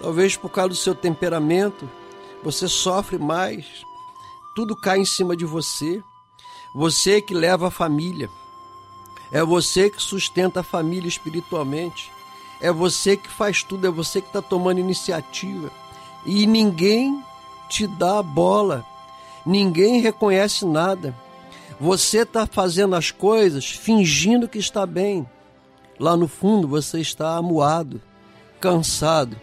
Talvez 0.01 0.35
por 0.35 0.49
causa 0.49 0.69
do 0.69 0.75
seu 0.75 0.93
temperamento, 0.93 1.89
você 2.43 2.67
sofre 2.67 3.17
mais. 3.17 3.65
Tudo 4.55 4.75
cai 4.75 4.99
em 4.99 5.05
cima 5.05 5.35
de 5.37 5.45
você. 5.45 6.03
Você 6.75 7.21
que 7.21 7.33
leva 7.33 7.69
a 7.69 7.71
família. 7.71 8.29
É 9.31 9.41
você 9.41 9.89
que 9.89 10.03
sustenta 10.03 10.59
a 10.59 10.63
família 10.63 11.07
espiritualmente. 11.07 12.11
É 12.59 12.69
você 12.69 13.15
que 13.15 13.29
faz 13.29 13.63
tudo, 13.63 13.87
é 13.87 13.89
você 13.89 14.19
que 14.19 14.27
está 14.27 14.41
tomando 14.41 14.81
iniciativa. 14.81 15.71
E 16.25 16.45
ninguém 16.45 17.23
te 17.69 17.87
dá 17.87 18.21
bola. 18.21 18.85
Ninguém 19.45 20.01
reconhece 20.01 20.65
nada. 20.65 21.15
Você 21.79 22.23
está 22.23 22.45
fazendo 22.45 22.93
as 22.93 23.09
coisas 23.09 23.71
fingindo 23.71 24.45
que 24.45 24.59
está 24.59 24.85
bem. 24.85 25.25
Lá 25.97 26.17
no 26.17 26.27
fundo 26.27 26.67
você 26.67 26.99
está 26.99 27.37
amuado, 27.37 28.01
cansado, 28.59 29.39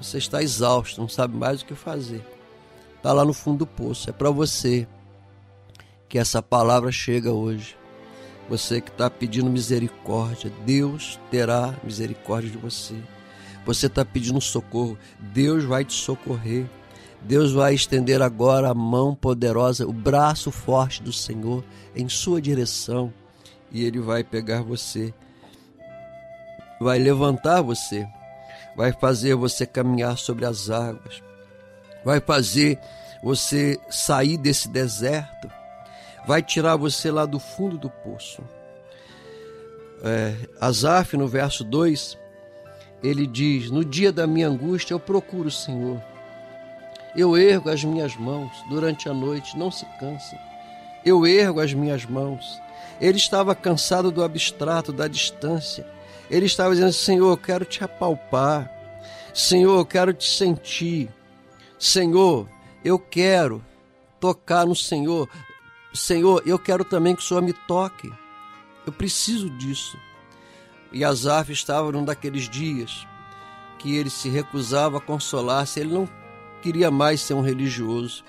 você 0.00 0.18
está 0.18 0.42
exausto, 0.42 1.00
não 1.00 1.08
sabe 1.08 1.36
mais 1.36 1.62
o 1.62 1.64
que 1.64 1.76
fazer. 1.76 2.26
Está 2.96 3.12
lá 3.12 3.24
no 3.24 3.32
fundo 3.32 3.58
do 3.58 3.66
poço. 3.66 4.10
É 4.10 4.12
para 4.12 4.30
você 4.30 4.88
que 6.10 6.18
essa 6.18 6.42
palavra 6.42 6.90
chega 6.90 7.32
hoje. 7.32 7.78
Você 8.48 8.80
que 8.80 8.90
está 8.90 9.08
pedindo 9.08 9.48
misericórdia, 9.48 10.52
Deus 10.66 11.20
terá 11.30 11.72
misericórdia 11.84 12.50
de 12.50 12.58
você. 12.58 12.96
Você 13.64 13.86
está 13.86 14.04
pedindo 14.04 14.40
socorro, 14.40 14.98
Deus 15.20 15.64
vai 15.64 15.84
te 15.84 15.94
socorrer. 15.94 16.66
Deus 17.22 17.52
vai 17.52 17.74
estender 17.74 18.22
agora 18.22 18.70
a 18.70 18.74
mão 18.74 19.14
poderosa, 19.14 19.86
o 19.86 19.92
braço 19.92 20.50
forte 20.50 21.02
do 21.02 21.12
Senhor 21.12 21.62
em 21.94 22.08
sua 22.08 22.40
direção 22.40 23.12
e 23.70 23.84
Ele 23.84 24.00
vai 24.00 24.24
pegar 24.24 24.62
você, 24.62 25.12
vai 26.80 26.98
levantar 26.98 27.60
você, 27.60 28.08
vai 28.74 28.90
fazer 28.90 29.34
você 29.34 29.66
caminhar 29.66 30.16
sobre 30.16 30.46
as 30.46 30.70
águas, 30.70 31.22
vai 32.02 32.20
fazer 32.20 32.78
você 33.22 33.78
sair 33.90 34.38
desse 34.38 34.66
deserto, 34.66 35.59
vai 36.26 36.42
tirar 36.42 36.76
você 36.76 37.10
lá 37.10 37.26
do 37.26 37.38
fundo 37.38 37.78
do 37.78 37.90
poço. 37.90 38.42
É, 40.02 40.34
Asaf, 40.60 41.16
no 41.16 41.28
verso 41.28 41.62
2, 41.64 42.18
ele 43.02 43.26
diz: 43.26 43.70
No 43.70 43.84
dia 43.84 44.12
da 44.12 44.26
minha 44.26 44.48
angústia 44.48 44.94
eu 44.94 45.00
procuro 45.00 45.48
o 45.48 45.52
Senhor 45.52 46.00
eu 47.14 47.36
ergo 47.36 47.70
as 47.70 47.82
minhas 47.82 48.16
mãos 48.16 48.50
durante 48.68 49.08
a 49.08 49.14
noite, 49.14 49.58
não 49.58 49.70
se 49.70 49.84
cansa. 49.98 50.38
Eu 51.04 51.26
ergo 51.26 51.60
as 51.60 51.74
minhas 51.74 52.04
mãos. 52.04 52.60
Ele 53.00 53.16
estava 53.16 53.54
cansado 53.54 54.10
do 54.10 54.22
abstrato, 54.22 54.92
da 54.92 55.08
distância. 55.08 55.86
Ele 56.30 56.46
estava 56.46 56.72
dizendo: 56.72 56.92
Senhor, 56.92 57.30
eu 57.30 57.36
quero 57.36 57.64
te 57.64 57.82
apalpar. 57.82 58.70
Senhor, 59.34 59.78
eu 59.78 59.86
quero 59.86 60.12
te 60.12 60.28
sentir. 60.28 61.08
Senhor, 61.78 62.48
eu 62.84 62.98
quero 62.98 63.64
tocar 64.20 64.66
no 64.66 64.76
Senhor. 64.76 65.28
Senhor, 65.92 66.42
eu 66.46 66.58
quero 66.58 66.84
também 66.84 67.16
que 67.16 67.22
o 67.22 67.24
Senhor 67.24 67.42
me 67.42 67.52
toque. 67.52 68.12
Eu 68.86 68.92
preciso 68.92 69.50
disso. 69.50 69.98
E 70.92 71.04
Azaf 71.04 71.52
estava 71.52 71.90
num 71.92 72.04
daqueles 72.04 72.48
dias 72.48 73.06
que 73.78 73.96
ele 73.96 74.10
se 74.10 74.28
recusava 74.28 74.98
a 74.98 75.00
consolar-se. 75.00 75.80
Ele 75.80 75.92
não 75.92 76.08
queria 76.62 76.90
mais 76.90 77.20
ser 77.20 77.34
um 77.34 77.40
religioso. 77.40 78.24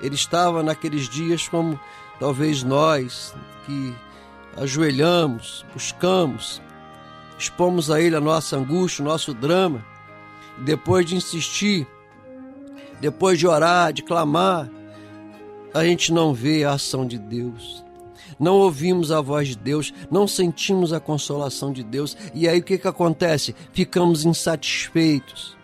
Ele 0.00 0.14
estava 0.14 0.62
naqueles 0.62 1.08
dias 1.08 1.48
como 1.48 1.78
talvez 2.18 2.62
nós 2.62 3.34
que 3.66 3.94
ajoelhamos, 4.56 5.64
buscamos, 5.72 6.60
expomos 7.38 7.90
a 7.90 8.00
Ele 8.00 8.16
a 8.16 8.20
nossa 8.20 8.56
angústia, 8.56 9.04
o 9.04 9.08
nosso 9.08 9.32
drama, 9.32 9.84
depois 10.58 11.06
de 11.06 11.14
insistir, 11.14 11.86
depois 13.00 13.38
de 13.38 13.46
orar, 13.46 13.92
de 13.92 14.02
clamar, 14.02 14.68
a 15.74 15.84
gente 15.84 16.12
não 16.12 16.32
vê 16.32 16.64
a 16.64 16.72
ação 16.72 17.06
de 17.06 17.18
Deus. 17.18 17.84
Não 18.38 18.56
ouvimos 18.56 19.10
a 19.10 19.20
voz 19.20 19.48
de 19.48 19.56
Deus, 19.56 19.92
não 20.10 20.28
sentimos 20.28 20.92
a 20.92 21.00
consolação 21.00 21.72
de 21.72 21.82
Deus, 21.82 22.16
e 22.34 22.48
aí 22.48 22.60
o 22.60 22.62
que, 22.62 22.78
que 22.78 22.86
acontece? 22.86 23.54
Ficamos 23.72 24.24
insatisfeitos 24.24 25.58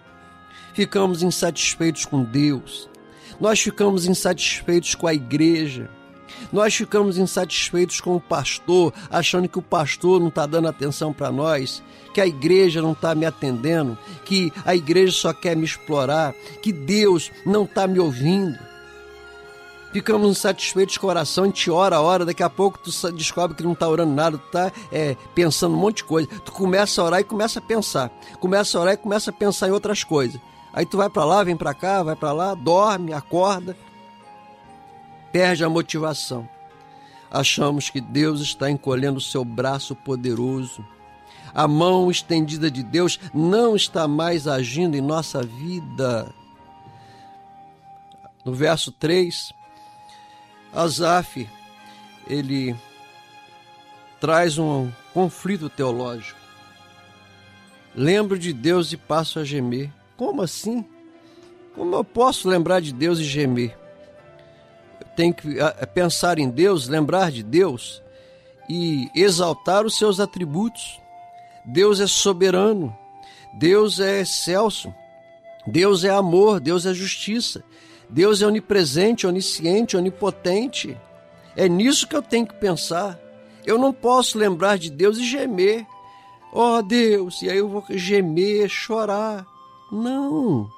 ficamos 0.75 1.23
insatisfeitos 1.23 2.05
com 2.05 2.23
Deus, 2.25 2.91
nós 3.41 3.61
ficamos 3.61 4.07
insatisfeitos 4.07 4.95
com 4.95 5.07
a 5.07 5.15
igreja, 5.15 5.89
nós 6.53 6.75
ficamos 6.75 7.17
insatisfeitos 7.17 8.01
com 8.01 8.17
o 8.17 8.21
pastor, 8.21 8.93
achando 9.09 9.49
que 9.49 9.59
o 9.59 9.63
pastor 9.63 10.21
não 10.21 10.29
está 10.29 10.45
dando 10.47 10.69
atenção 10.69 11.13
para 11.13 11.31
nós, 11.31 11.83
que 12.13 12.21
a 12.21 12.27
igreja 12.27 12.83
não 12.83 12.93
está 12.93 13.15
me 13.15 13.25
atendendo, 13.25 13.97
que 14.25 14.53
a 14.65 14.75
igreja 14.75 15.13
só 15.13 15.33
quer 15.33 15.57
me 15.57 15.65
explorar, 15.65 16.35
que 16.61 16.73
Deus 16.73 17.31
não 17.47 17.65
está 17.65 17.87
me 17.87 18.01
ouvindo. 18.01 18.59
Ficamos 19.95 20.28
insatisfeitos 20.28 20.99
com 20.99 21.07
a 21.07 21.11
oração, 21.11 21.45
a 21.45 21.47
gente 21.47 21.70
ora 21.70 21.95
a 21.95 22.01
hora, 22.01 22.24
daqui 22.24 22.42
a 22.42 22.51
pouco 22.51 22.80
tu 22.80 22.90
descobre 23.12 23.57
que 23.57 23.62
não 23.62 23.74
está 23.74 23.88
orando 23.88 24.12
nada, 24.12 24.36
tu 24.36 24.47
está 24.47 24.72
é, 24.90 25.16
pensando 25.36 25.76
um 25.76 25.78
monte 25.78 25.99
de 25.99 26.05
coisa. 26.05 26.28
Tu 26.45 26.51
começa 26.51 27.01
a 27.01 27.05
orar 27.05 27.20
e 27.20 27.24
começa 27.24 27.61
a 27.61 27.62
pensar. 27.62 28.11
Começa 28.40 28.76
a 28.76 28.80
orar 28.80 28.95
e 28.95 28.97
começa 28.97 29.30
a 29.30 29.32
pensar 29.32 29.68
em 29.68 29.70
outras 29.70 30.03
coisas. 30.03 30.40
Aí 30.72 30.84
tu 30.84 30.97
vai 30.97 31.09
para 31.09 31.24
lá, 31.24 31.45
vem 31.45 31.57
para 31.57 31.72
cá, 31.72 32.03
vai 32.03 32.16
para 32.16 32.32
lá, 32.32 32.55
dorme, 32.55 33.12
acorda, 33.12 33.76
perde 35.30 35.62
a 35.62 35.68
motivação. 35.68 36.49
Achamos 37.30 37.88
que 37.88 38.01
Deus 38.01 38.40
está 38.40 38.68
encolhendo 38.68 39.18
o 39.18 39.22
seu 39.22 39.45
braço 39.45 39.95
poderoso. 39.95 40.84
A 41.55 41.68
mão 41.68 42.11
estendida 42.11 42.68
de 42.68 42.82
Deus 42.82 43.20
não 43.32 43.76
está 43.76 44.09
mais 44.09 44.49
agindo 44.49 44.97
em 44.97 45.01
nossa 45.01 45.40
vida. 45.40 46.34
No 48.45 48.53
verso 48.53 48.90
3, 48.90 49.53
Asaf, 50.75 51.49
ele 52.27 52.75
traz 54.20 54.59
um 54.59 54.91
conflito 55.12 55.68
teológico. 55.68 56.39
Lembro 57.95 58.39
de 58.39 58.53
Deus 58.53 58.93
e 58.93 58.97
passo 58.97 59.39
a 59.39 59.45
gemer. 59.45 59.91
Como 60.16 60.43
assim? 60.43 60.85
Como 61.75 61.95
eu 61.95 62.05
posso 62.05 62.49
lembrar 62.49 62.81
de 62.81 62.93
Deus 62.93 63.18
e 63.18 63.25
gemer? 63.25 63.77
Eu 65.01 65.07
tenho 65.14 65.35
que 65.35 65.57
pensar 65.95 66.39
em 66.39 66.49
Deus, 66.49 66.89
lembrar 66.89 67.31
de 67.31 67.43
Deus 67.43 68.03
e 68.68 69.09
exaltar 69.14 69.85
os 69.85 69.97
seus 69.97 70.18
atributos. 70.18 71.01
Deus 71.64 72.01
é 72.01 72.07
soberano, 72.07 72.97
Deus 73.55 73.99
é 73.99 74.20
excelso, 74.20 74.95
Deus 75.66 76.05
é 76.05 76.11
amor, 76.11 76.61
Deus 76.61 76.85
é 76.85 76.93
justiça, 76.93 77.64
Deus 78.09 78.43
é 78.43 78.47
onipresente, 78.47 79.27
onisciente, 79.27 79.97
onipotente. 79.97 80.97
É 81.57 81.69
nisso 81.69 82.07
que 82.07 82.17
eu 82.17 82.23
tenho 82.23 82.47
que 82.47 82.55
pensar. 82.55 83.19
Eu 83.65 83.79
não 83.79 83.93
posso 83.93 84.39
lembrar 84.39 84.79
de 84.79 84.91
Deus 84.91 85.19
e 85.19 85.25
gemer. 85.25 85.87
Oh 86.53 86.81
Deus, 86.83 87.43
e 87.43 87.51
aí 87.51 87.59
eu 87.59 87.69
vou 87.69 87.85
gemer, 87.91 88.69
chorar. 88.69 89.47
Não. 89.91 90.71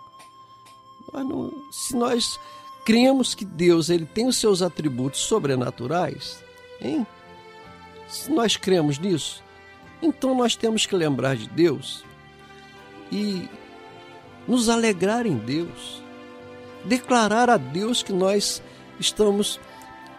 não. 1.12 1.52
Se 1.70 1.94
nós 1.94 2.38
cremos 2.84 3.34
que 3.34 3.44
Deus 3.44 3.90
ele 3.90 4.06
tem 4.06 4.26
os 4.26 4.36
seus 4.36 4.62
atributos 4.62 5.20
sobrenaturais, 5.20 6.42
hein? 6.80 7.06
Se 8.08 8.30
nós 8.30 8.56
cremos 8.56 8.98
nisso, 8.98 9.42
então 10.00 10.34
nós 10.34 10.54
temos 10.54 10.86
que 10.86 10.94
lembrar 10.94 11.36
de 11.36 11.48
Deus 11.48 12.04
e 13.10 13.48
nos 14.46 14.68
alegrar 14.68 15.26
em 15.26 15.36
Deus, 15.36 16.02
declarar 16.86 17.50
a 17.50 17.56
Deus 17.56 18.02
que 18.02 18.12
nós 18.12 18.62
estamos 18.98 19.60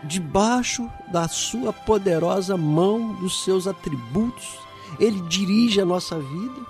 debaixo 0.04 0.90
da 1.12 1.28
sua 1.28 1.74
poderosa 1.74 2.56
mão, 2.56 3.14
dos 3.16 3.44
seus 3.44 3.68
atributos. 3.68 4.58
Ele 5.00 5.20
dirige 5.22 5.82
a 5.82 5.86
nossa 5.86 6.20
vida 6.20 6.62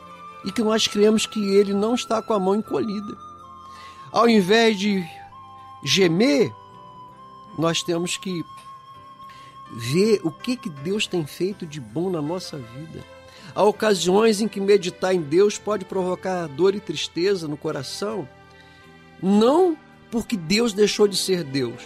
e 0.46 0.52
que 0.52 0.64
nós 0.64 0.88
cremos 0.88 1.26
que 1.26 1.40
ele 1.56 1.74
não 1.74 1.94
está 1.94 2.22
com 2.22 2.34
a 2.34 2.40
mão 2.40 2.56
encolhida. 2.56 3.18
Ao 4.12 4.30
invés 4.30 4.80
de 4.80 5.06
gemer, 5.84 6.54
nós 7.58 7.82
temos 7.84 8.18
que 8.18 8.44
ver 9.72 10.22
o 10.24 10.32
que, 10.32 10.56
que 10.56 10.70
Deus 10.70 11.06
tem 11.08 11.26
feito 11.26 11.66
de 11.66 11.80
bom 11.80 12.10
na 12.10 12.22
nossa 12.22 12.58
vida. 12.58 13.04
Há 13.54 13.64
ocasiões 13.64 14.40
em 14.40 14.48
que 14.48 14.62
meditar 14.62 15.14
em 15.14 15.22
Deus 15.22 15.58
pode 15.58 15.84
provocar 15.84 16.48
dor 16.48 16.76
e 16.76 16.80
tristeza 16.80 17.48
no 17.48 17.58
coração, 17.58 18.28
não 19.22 19.78
porque 20.22 20.38
Deus 20.38 20.74
deixou 20.74 21.08
de 21.08 21.16
ser 21.16 21.44
Deus, 21.44 21.84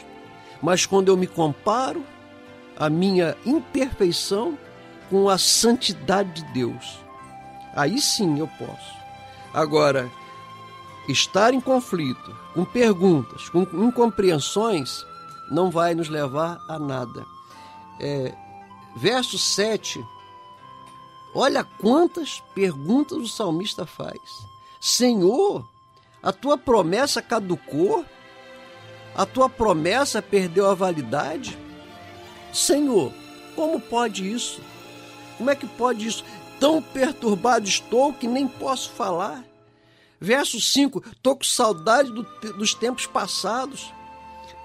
mas 0.62 0.86
quando 0.86 1.10
eu 1.10 1.18
me 1.18 1.28
comparo 1.28 2.04
a 2.78 2.90
minha 2.90 3.38
imperfeição 3.46 4.58
com 5.10 5.30
a 5.30 5.38
santidade 5.38 6.42
de 6.42 6.54
Deus. 6.54 7.00
Aí 7.76 8.00
sim 8.00 8.40
eu 8.40 8.48
posso. 8.48 8.96
Agora, 9.54 10.10
estar 11.08 11.54
em 11.54 11.60
conflito, 11.60 12.36
com 12.54 12.64
perguntas, 12.64 13.50
com 13.50 13.62
incompreensões, 13.62 15.06
não 15.50 15.70
vai 15.70 15.94
nos 15.94 16.10
levar 16.10 16.60
a 16.68 16.80
nada. 16.80 17.26
É, 18.00 18.34
verso 18.96 19.38
7, 19.38 20.04
olha 21.36 21.64
quantas 21.64 22.42
perguntas 22.56 23.18
o 23.18 23.28
salmista 23.28 23.86
faz. 23.86 24.20
Senhor, 24.80 25.70
a 26.24 26.32
tua 26.32 26.58
promessa 26.58 27.22
caducou? 27.22 28.06
A 29.16 29.26
tua 29.26 29.50
promessa 29.50 30.22
perdeu 30.22 30.70
a 30.70 30.74
validade? 30.74 31.58
Senhor, 32.54 33.12
como 33.56 33.80
pode 33.80 34.30
isso? 34.30 34.62
Como 35.38 35.50
é 35.50 35.56
que 35.56 35.68
pode 35.68 36.08
isso? 36.08 36.24
Tão 36.60 36.82
perturbado 36.82 37.68
estou 37.68 38.14
que 38.14 38.28
nem 38.28 38.48
posso 38.48 38.92
falar. 38.92 39.44
Verso 40.20 40.62
5: 40.62 41.04
Estou 41.12 41.36
com 41.36 41.44
saudade 41.44 42.12
do, 42.12 42.24
dos 42.54 42.74
tempos 42.76 43.08
passados, 43.08 43.92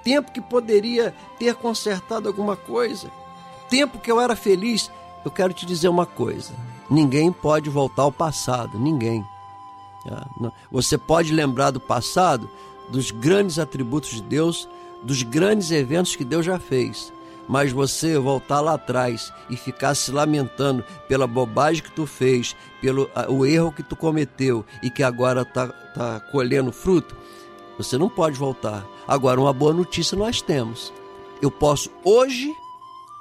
tempo 0.05 0.31
que 0.31 0.41
poderia 0.41 1.15
ter 1.39 1.55
consertado 1.55 2.29
alguma 2.29 2.57
coisa, 2.57 3.11
tempo 3.71 3.99
que 3.99 4.13
eu 4.13 4.21
era 4.21 4.37
feliz. 4.37 4.91
Eu 5.25 5.31
quero 5.31 5.55
te 5.55 5.65
dizer 5.65 5.89
uma 5.89 6.05
coisa: 6.05 6.53
ninguém 6.91 7.33
pode 7.33 7.71
voltar 7.71 8.03
ao 8.03 8.13
passado, 8.13 8.79
ninguém. 8.79 9.25
Ah, 10.09 10.53
você 10.71 10.97
pode 10.97 11.33
lembrar 11.33 11.71
do 11.71 11.81
passado, 11.81 12.49
dos 12.89 13.11
grandes 13.11 13.59
atributos 13.59 14.11
de 14.11 14.23
Deus, 14.23 14.69
dos 15.03 15.23
grandes 15.23 15.71
eventos 15.71 16.17
que 16.17 16.25
Deus 16.25 16.45
já 16.45 16.59
fez, 16.59 17.13
mas 17.49 17.73
você 17.73 18.19
voltar 18.19 18.61
lá 18.61 18.75
atrás 18.75 19.33
e 19.49 19.57
ficar 19.57 19.95
se 19.95 20.11
lamentando 20.11 20.85
pela 21.09 21.27
bobagem 21.27 21.83
que 21.83 21.93
tu 21.93 22.07
fez, 22.07 22.57
pelo 22.81 23.09
o 23.29 23.47
erro 23.47 23.73
que 23.73 23.83
tu 23.83 23.95
cometeu 23.95 24.65
e 24.83 24.91
que 24.91 25.03
agora 25.03 25.43
está 25.43 25.69
tá 25.69 26.21
colhendo 26.33 26.73
fruto, 26.73 27.17
você 27.79 27.99
não 27.99 28.09
pode 28.09 28.39
voltar. 28.39 28.85
Agora, 29.07 29.41
uma 29.41 29.53
boa 29.53 29.73
notícia 29.73 30.17
nós 30.17 30.41
temos. 30.41 30.93
Eu 31.41 31.51
posso 31.51 31.91
hoje 32.03 32.53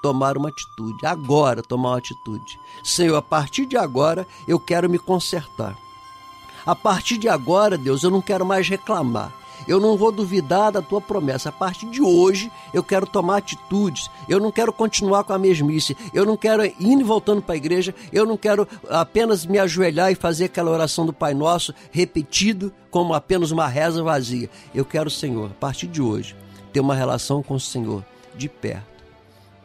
tomar 0.02 0.38
uma 0.38 0.50
atitude, 0.50 1.06
agora 1.06 1.62
tomar 1.62 1.90
uma 1.90 1.98
atitude. 1.98 2.60
Senhor, 2.84 3.16
a 3.18 3.22
partir 3.22 3.66
de 3.66 3.76
agora 3.76 4.26
eu 4.48 4.60
quero 4.60 4.90
me 4.90 4.98
consertar. 4.98 5.76
A 6.66 6.76
partir 6.76 7.18
de 7.18 7.28
agora, 7.28 7.78
Deus, 7.78 8.02
eu 8.04 8.10
não 8.10 8.22
quero 8.22 8.46
mais 8.46 8.68
reclamar. 8.68 9.32
Eu 9.68 9.80
não 9.80 9.98
vou 9.98 10.12
duvidar 10.12 10.72
da 10.72 10.82
tua 10.82 11.02
promessa. 11.02 11.50
A 11.50 11.52
partir 11.52 11.90
de 11.90 12.02
hoje, 12.02 12.52
eu 12.74 12.84
quero 12.84 13.06
tomar 13.06 13.38
atitudes. 13.38 14.10
Eu 14.30 14.40
não 14.40 14.52
quero 14.52 14.72
continuar 14.72 15.24
com 15.24 15.34
a 15.34 15.40
mesmice. 15.40 15.96
Eu 16.14 16.26
não 16.26 16.38
quero 16.38 16.66
ir 16.66 16.74
e 16.80 17.04
voltando 17.04 17.42
para 17.42 17.56
a 17.56 17.58
igreja. 17.58 17.94
Eu 18.12 18.26
não 18.26 18.38
quero 18.38 18.68
apenas 18.90 19.46
me 19.46 19.58
ajoelhar 19.58 20.12
e 20.12 20.16
fazer 20.16 20.46
aquela 20.46 20.72
oração 20.72 21.06
do 21.06 21.14
Pai 21.14 21.34
Nosso 21.34 21.74
repetido 21.92 22.74
como 22.90 23.14
apenas 23.14 23.52
uma 23.52 23.68
reza 23.68 24.02
vazia. 24.04 24.50
Eu 24.74 24.86
quero, 24.86 25.10
Senhor, 25.10 25.52
a 25.52 25.60
partir 25.60 25.88
de 25.88 26.02
hoje, 26.02 26.36
ter 26.72 26.80
uma 26.80 26.96
relação 26.96 27.42
com 27.42 27.56
o 27.56 27.60
Senhor 27.60 28.04
de 28.36 28.48
perto. 28.48 29.04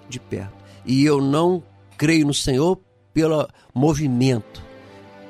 De 0.09 0.19
perto. 0.19 0.55
E 0.85 1.05
eu 1.05 1.21
não 1.21 1.63
creio 1.97 2.27
no 2.27 2.35
Senhor 2.35 2.79
pelo 3.13 3.47
movimento, 3.75 4.63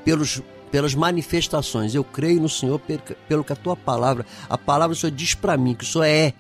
pelos 0.05 0.43
pelas 0.71 0.95
manifestações. 0.95 1.95
Eu 1.95 2.05
creio 2.05 2.41
no 2.41 2.49
Senhor 2.49 2.81
pelo 3.29 3.45
que 3.45 3.53
a 3.53 3.57
tua 3.57 3.77
palavra, 3.77 4.25
a 4.49 4.57
palavra 4.57 4.95
do 4.95 4.99
Senhor 4.99 5.13
diz 5.13 5.35
para 5.35 5.57
mim 5.57 5.75
que 5.75 5.85
o 5.85 5.87
Senhor 5.87 6.05
é. 6.05 6.33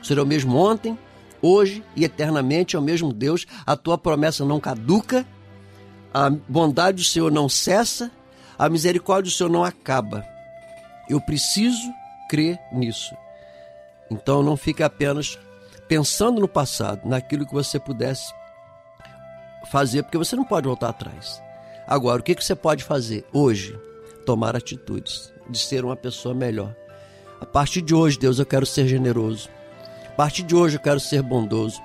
O 0.00 0.04
Senhor 0.04 0.20
é 0.20 0.22
o 0.22 0.26
mesmo 0.26 0.56
ontem, 0.56 0.98
hoje 1.40 1.82
e 1.94 2.04
eternamente 2.04 2.76
é 2.76 2.78
o 2.78 2.82
mesmo 2.82 3.12
Deus. 3.12 3.46
A 3.66 3.76
tua 3.76 3.96
promessa 3.96 4.44
não 4.44 4.60
caduca, 4.60 5.26
a 6.12 6.28
bondade 6.30 6.98
do 6.98 7.04
Senhor 7.04 7.30
não 7.30 7.48
cessa, 7.48 8.10
a 8.58 8.68
misericórdia 8.68 9.30
do 9.30 9.34
Senhor 9.34 9.50
não 9.50 9.64
acaba. 9.64 10.24
Eu 11.08 11.20
preciso 11.20 11.92
crer 12.28 12.58
nisso. 12.72 13.14
Então 14.10 14.42
não 14.42 14.56
fique 14.56 14.82
apenas 14.82 15.38
pensando 15.88 16.40
no 16.40 16.48
passado, 16.48 17.06
naquilo 17.06 17.46
que 17.46 17.52
você 17.52 17.78
pudesse 17.78 18.32
fazer, 19.70 20.02
porque 20.02 20.18
você 20.18 20.36
não 20.36 20.44
pode 20.44 20.66
voltar 20.66 20.88
atrás. 20.88 21.42
Agora, 21.86 22.20
o 22.20 22.22
que, 22.22 22.34
você 22.34 22.54
pode 22.54 22.84
fazer 22.84 23.24
hoje? 23.32 23.78
Tomar 24.24 24.56
atitudes 24.56 25.32
de 25.48 25.58
ser 25.58 25.84
uma 25.84 25.96
pessoa 25.96 26.34
melhor. 26.34 26.74
A 27.40 27.46
partir 27.46 27.82
de 27.82 27.94
hoje, 27.94 28.18
Deus, 28.18 28.38
eu 28.38 28.46
quero 28.46 28.64
ser 28.64 28.86
generoso. 28.86 29.48
A 30.06 30.12
partir 30.12 30.42
de 30.42 30.54
hoje, 30.54 30.76
eu 30.76 30.80
quero 30.80 31.00
ser 31.00 31.22
bondoso. 31.22 31.80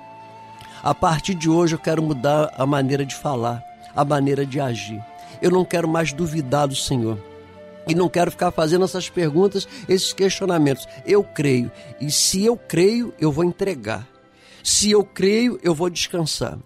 A 0.82 0.94
partir 0.94 1.34
de 1.34 1.50
hoje, 1.50 1.74
eu 1.74 1.78
quero 1.78 2.02
mudar 2.02 2.54
a 2.56 2.64
maneira 2.64 3.04
de 3.04 3.14
falar, 3.14 3.62
a 3.94 4.04
maneira 4.04 4.46
de 4.46 4.60
agir. 4.60 5.04
Eu 5.42 5.50
não 5.50 5.64
quero 5.64 5.88
mais 5.88 6.12
duvidar 6.12 6.68
do 6.68 6.76
Senhor. 6.76 7.18
E 7.88 7.94
não 7.94 8.08
quero 8.08 8.30
ficar 8.30 8.50
fazendo 8.50 8.84
essas 8.84 9.08
perguntas, 9.08 9.66
esses 9.88 10.12
questionamentos. 10.12 10.86
Eu 11.04 11.24
creio. 11.24 11.72
E 12.00 12.10
se 12.10 12.44
eu 12.44 12.56
creio, 12.56 13.12
eu 13.18 13.32
vou 13.32 13.44
entregar. 13.44 14.06
Se 14.62 14.90
eu 14.90 15.02
creio, 15.02 15.58
eu 15.62 15.74
vou 15.74 15.90
descansar. 15.90 16.58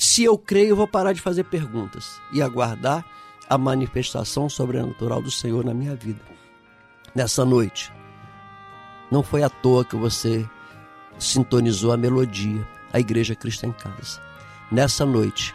Se 0.00 0.24
eu 0.24 0.38
creio, 0.38 0.70
eu 0.70 0.76
vou 0.76 0.88
parar 0.88 1.12
de 1.12 1.20
fazer 1.20 1.44
perguntas 1.44 2.18
e 2.32 2.40
aguardar 2.40 3.04
a 3.46 3.58
manifestação 3.58 4.48
sobrenatural 4.48 5.20
do 5.20 5.30
Senhor 5.30 5.62
na 5.62 5.74
minha 5.74 5.94
vida. 5.94 6.22
Nessa 7.14 7.44
noite, 7.44 7.92
não 9.10 9.22
foi 9.22 9.42
à 9.42 9.50
toa 9.50 9.84
que 9.84 9.96
você 9.96 10.48
sintonizou 11.18 11.92
a 11.92 11.98
melodia, 11.98 12.66
a 12.90 12.98
Igreja 12.98 13.34
Cristo 13.34 13.66
em 13.66 13.72
Casa. 13.72 14.22
Nessa 14.72 15.04
noite, 15.04 15.54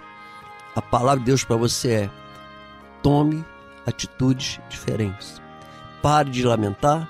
a 0.75 0.81
palavra 0.81 1.21
de 1.21 1.25
Deus 1.25 1.43
para 1.43 1.55
você 1.55 1.91
é: 1.91 2.09
tome 3.01 3.43
atitudes 3.83 4.59
diferentes. 4.69 5.41
Pare 6.03 6.29
de 6.29 6.43
lamentar, 6.43 7.09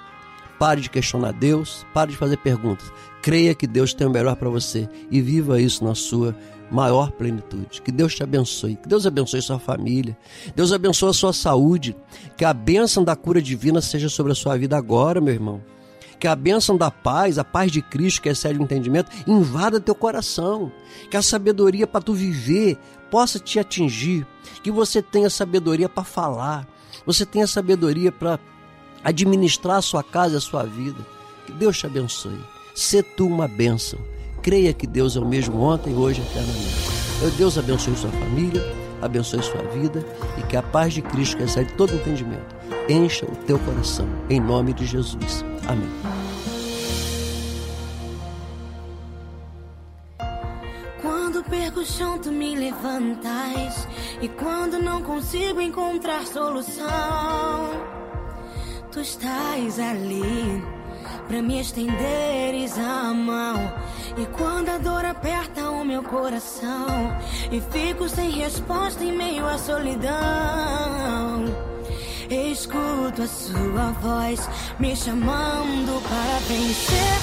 pare 0.57 0.79
de 0.79 0.89
questionar 0.89 1.33
Deus, 1.33 1.85
pare 1.93 2.11
de 2.11 2.17
fazer 2.17 2.37
perguntas. 2.37 2.89
Creia 3.21 3.53
que 3.53 3.67
Deus 3.67 3.93
tem 3.93 4.07
o 4.07 4.09
melhor 4.09 4.37
para 4.37 4.47
você 4.47 4.87
e 5.11 5.19
viva 5.19 5.59
isso 5.59 5.83
na 5.83 5.95
sua 5.95 6.33
maior 6.71 7.11
plenitude. 7.11 7.81
Que 7.81 7.91
Deus 7.91 8.15
te 8.15 8.23
abençoe, 8.23 8.75
que 8.75 8.87
Deus 8.87 9.05
abençoe 9.05 9.41
sua 9.41 9.59
família, 9.59 10.17
Deus 10.55 10.71
abençoe 10.71 11.09
a 11.09 11.13
sua 11.13 11.33
saúde, 11.33 11.95
que 12.37 12.45
a 12.45 12.53
bênção 12.53 13.03
da 13.03 13.15
cura 13.15 13.41
divina 13.41 13.81
seja 13.81 14.09
sobre 14.09 14.31
a 14.31 14.35
sua 14.35 14.57
vida 14.57 14.77
agora, 14.77 15.21
meu 15.21 15.33
irmão. 15.33 15.61
Que 16.19 16.27
a 16.27 16.35
bênção 16.35 16.77
da 16.77 16.89
paz, 16.89 17.37
a 17.37 17.43
paz 17.43 17.71
de 17.71 17.81
Cristo, 17.81 18.21
que 18.21 18.29
excede 18.29 18.57
o 18.57 18.63
entendimento, 18.63 19.11
invada 19.27 19.81
teu 19.81 19.93
coração. 19.93 20.71
Que 21.11 21.17
a 21.17 21.21
sabedoria 21.21 21.85
para 21.85 22.01
tu 22.01 22.13
viver 22.13 22.77
possa 23.11 23.37
te 23.37 23.59
atingir. 23.59 24.25
Que 24.63 24.71
você 24.71 25.01
tenha 25.01 25.29
sabedoria 25.29 25.89
para 25.89 26.05
falar. 26.05 26.65
Você 27.05 27.25
tenha 27.25 27.45
sabedoria 27.45 28.13
para 28.13 28.39
administrar 29.03 29.77
a 29.77 29.81
sua 29.81 30.01
casa 30.01 30.35
e 30.35 30.37
a 30.37 30.41
sua 30.41 30.63
vida. 30.63 31.05
Que 31.45 31.51
Deus 31.51 31.77
te 31.77 31.85
abençoe. 31.85 32.39
Sê 32.73 33.03
tu 33.03 33.27
uma 33.27 33.47
bênção 33.47 33.99
creia 34.45 34.71
que 34.73 34.85
Deus 34.85 35.17
é 35.17 35.19
o 35.19 35.25
mesmo 35.25 35.59
ontem, 35.59 35.95
hoje 35.95 36.21
e 36.21 36.23
eternamente. 36.23 37.35
Deus 37.35 37.57
abençoe 37.57 37.95
sua 37.95 38.11
família, 38.11 38.61
abençoe 39.01 39.41
sua 39.41 39.63
vida 39.63 40.05
e 40.37 40.43
que 40.43 40.55
a 40.55 40.61
paz 40.61 40.93
de 40.93 41.01
Cristo, 41.01 41.37
que 41.37 41.43
excede 41.43 41.73
todo 41.73 41.95
entendimento, 41.95 42.55
encha 42.87 43.25
o 43.25 43.35
teu 43.47 43.57
coração. 43.57 44.07
Em 44.29 44.39
nome 44.39 44.71
de 44.73 44.85
Jesus. 44.85 45.43
Amém. 45.67 45.89
Quando 51.01 51.43
perco 51.45 51.79
o 51.79 51.85
chão, 51.85 52.19
tu 52.19 52.31
me 52.31 52.55
levantas. 52.55 53.87
E 54.21 54.29
quando 54.29 54.77
não 54.77 55.01
consigo 55.01 55.59
encontrar 55.59 56.23
solução, 56.27 56.85
tu 58.91 58.99
estás 58.99 59.79
ali 59.79 60.61
para 61.27 61.41
me 61.41 61.59
estenderes 61.59 62.77
a 62.77 63.13
mão. 63.13 63.55
E 64.17 64.25
quando 64.37 64.69
a 64.69 64.77
dor 64.77 65.03
aperta 65.05 65.69
o 65.71 65.83
meu 65.83 66.03
coração 66.03 67.17
e 67.51 67.61
fico 67.71 68.07
sem 68.07 68.29
resposta 68.31 69.03
em 69.03 69.11
meio 69.11 69.45
à 69.45 69.57
solidão, 69.57 70.13
escuto 72.29 73.23
a 73.23 73.27
sua 73.27 73.91
voz 74.01 74.49
me 74.79 74.95
chamando 74.95 76.01
para 76.07 76.39
vencer, 76.47 77.19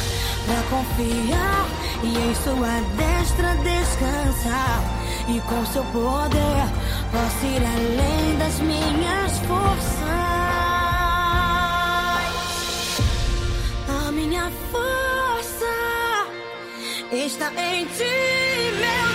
para 0.46 0.62
confiar 0.68 1.66
e 2.02 2.30
em 2.30 2.34
sua 2.34 2.80
destra 2.96 3.54
descansar. 3.56 5.02
e 5.28 5.40
com 5.42 5.64
seu 5.66 5.84
poder 5.84 6.66
posso 7.12 7.46
ir 7.46 7.62
além 7.64 8.38
das 8.38 8.58
minhas 8.58 9.38
forças. 9.46 10.31
Força 14.70 16.26
está 17.12 17.52
em 17.56 17.86
ti, 17.86 18.04
meu 18.80 19.11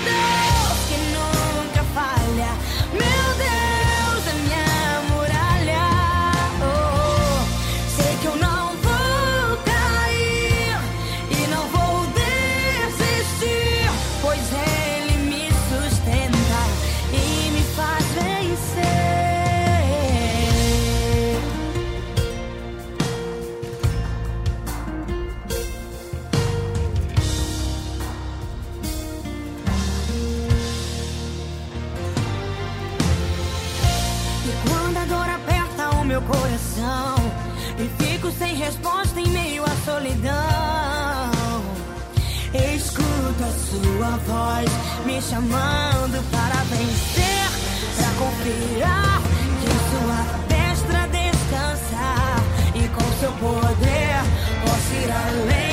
meu 36.18 36.22
coração 36.24 37.16
e 37.78 38.04
fico 38.04 38.32
sem 38.32 38.56
resposta 38.56 39.20
em 39.20 39.28
meio 39.28 39.64
à 39.64 39.76
solidão, 39.86 40.34
escuto 42.76 43.44
a 43.44 43.52
sua 43.52 44.18
voz 44.26 44.70
me 45.06 45.22
chamando 45.22 46.24
para 46.32 46.64
vencer, 46.64 47.52
para 47.98 48.10
confiar 48.18 49.22
que 49.62 49.70
sua 49.92 50.20
destra 50.48 51.08
descansar 51.08 52.44
e 52.74 52.88
com 52.88 53.20
seu 53.20 53.32
poder 53.34 54.24
posso 54.66 54.94
ir 54.96 55.12
além 55.12 55.67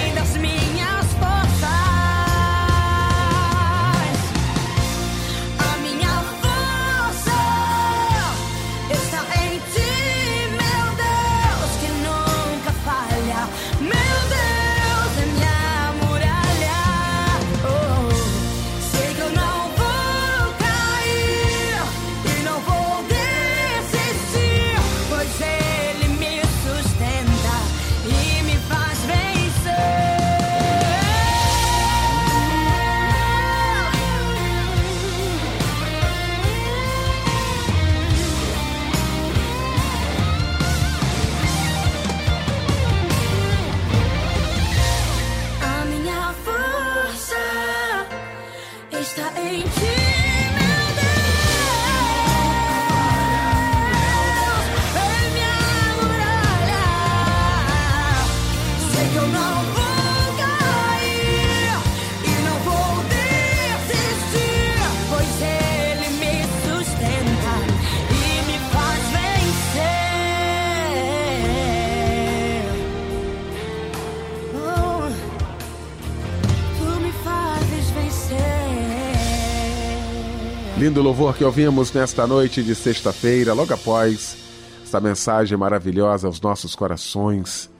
Lindo 80.84 81.00
louvor 81.00 81.34
que 81.34 81.42
ouvimos 81.42 81.90
nesta 81.94 82.26
noite 82.26 82.62
de 82.62 82.74
sexta-feira, 82.74 83.54
logo 83.54 83.72
após 83.72 84.36
essa 84.84 85.00
mensagem 85.00 85.56
maravilhosa 85.56 86.26
aos 86.26 86.38
nossos 86.42 86.76
corações, 86.76 87.70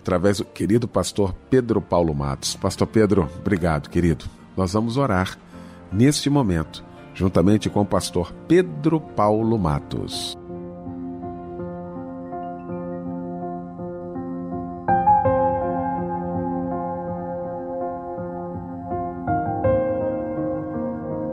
através 0.00 0.38
do 0.38 0.44
querido 0.44 0.88
pastor 0.88 1.32
Pedro 1.48 1.80
Paulo 1.80 2.12
Matos. 2.12 2.56
Pastor 2.56 2.88
Pedro, 2.88 3.30
obrigado, 3.38 3.88
querido. 3.88 4.24
Nós 4.56 4.72
vamos 4.72 4.96
orar 4.96 5.38
neste 5.92 6.28
momento, 6.28 6.84
juntamente 7.14 7.70
com 7.70 7.82
o 7.82 7.86
pastor 7.86 8.32
Pedro 8.48 8.98
Paulo 9.00 9.56
Matos. 9.56 10.36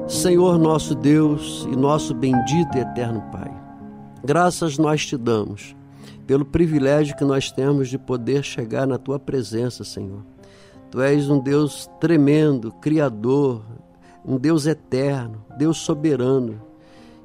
Senhor 0.08 0.58
nosso 0.58 0.96
Deus 0.96 1.68
e 1.70 1.76
nosso 1.76 2.14
bendito 2.14 2.78
e 2.78 2.80
eterno 2.80 3.22
Pai, 3.30 3.52
graças 4.24 4.78
nós 4.78 5.06
te 5.06 5.18
damos 5.18 5.76
pelo 6.26 6.46
privilégio 6.46 7.16
que 7.18 7.26
nós 7.26 7.52
temos 7.52 7.90
de 7.90 7.98
poder 7.98 8.42
chegar 8.42 8.88
na 8.88 8.98
tua 8.98 9.20
presença, 9.20 9.84
Senhor. 9.84 10.26
Tu 10.90 11.02
és 11.02 11.30
um 11.30 11.40
Deus 11.40 11.90
tremendo, 12.00 12.72
criador, 12.72 13.66
um 14.26 14.38
Deus 14.38 14.66
eterno, 14.66 15.44
Deus 15.58 15.78
soberano. 15.78 16.62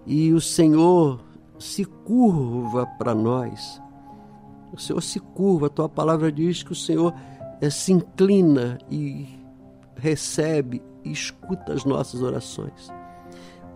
E 0.04 0.32
o 0.32 0.40
Senhor 0.40 1.20
se 1.60 1.84
curva 1.84 2.84
para 2.98 3.14
nós. 3.14 3.80
O 4.72 4.80
Senhor 4.80 5.00
se 5.00 5.20
curva, 5.20 5.66
a 5.66 5.70
tua 5.70 5.88
palavra 5.88 6.32
diz 6.32 6.64
que 6.64 6.72
o 6.72 6.76
Senhor 6.76 7.14
eh, 7.60 7.70
se 7.70 7.92
inclina 7.92 8.78
e 8.90 9.28
recebe 9.94 10.82
e 11.04 11.10
escuta 11.10 11.72
as 11.72 11.84
nossas 11.84 12.22
orações. 12.22 12.92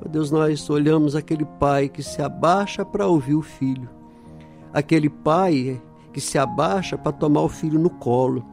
Ó 0.04 0.08
Deus, 0.08 0.30
nós 0.30 0.68
olhamos 0.68 1.16
aquele 1.16 1.44
pai 1.44 1.88
que 1.88 2.02
se 2.02 2.20
abaixa 2.20 2.84
para 2.84 3.06
ouvir 3.06 3.34
o 3.34 3.42
filho, 3.42 3.88
aquele 4.72 5.08
pai 5.08 5.80
que 6.12 6.20
se 6.20 6.38
abaixa 6.38 6.96
para 6.96 7.12
tomar 7.12 7.42
o 7.42 7.48
filho 7.48 7.78
no 7.78 7.90
colo. 7.90 8.44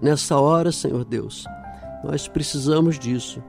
Nessa 0.00 0.38
hora, 0.38 0.70
Senhor 0.70 1.04
Deus, 1.04 1.44
nós 2.04 2.28
precisamos 2.28 2.98
disso. 2.98 3.42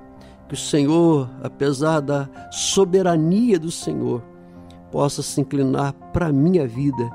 Que 0.47 0.55
o 0.55 0.57
Senhor, 0.57 1.29
apesar 1.43 1.99
da 1.99 2.27
soberania 2.49 3.59
do 3.59 3.69
Senhor, 3.69 4.23
possa 4.91 5.21
se 5.21 5.39
inclinar 5.39 5.93
para 6.11 6.27
a 6.27 6.33
minha 6.33 6.67
vida, 6.67 7.07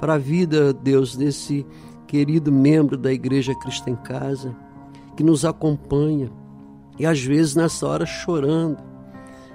para 0.00 0.14
a 0.14 0.18
vida, 0.18 0.72
Deus, 0.72 1.14
desse 1.14 1.66
querido 2.06 2.50
membro 2.50 2.96
da 2.96 3.12
Igreja 3.12 3.54
Cristo 3.56 3.90
em 3.90 3.96
Casa, 3.96 4.56
que 5.14 5.22
nos 5.22 5.44
acompanha, 5.44 6.30
e 6.98 7.06
às 7.06 7.20
vezes 7.22 7.54
nessa 7.54 7.86
hora 7.86 8.06
chorando, 8.06 8.78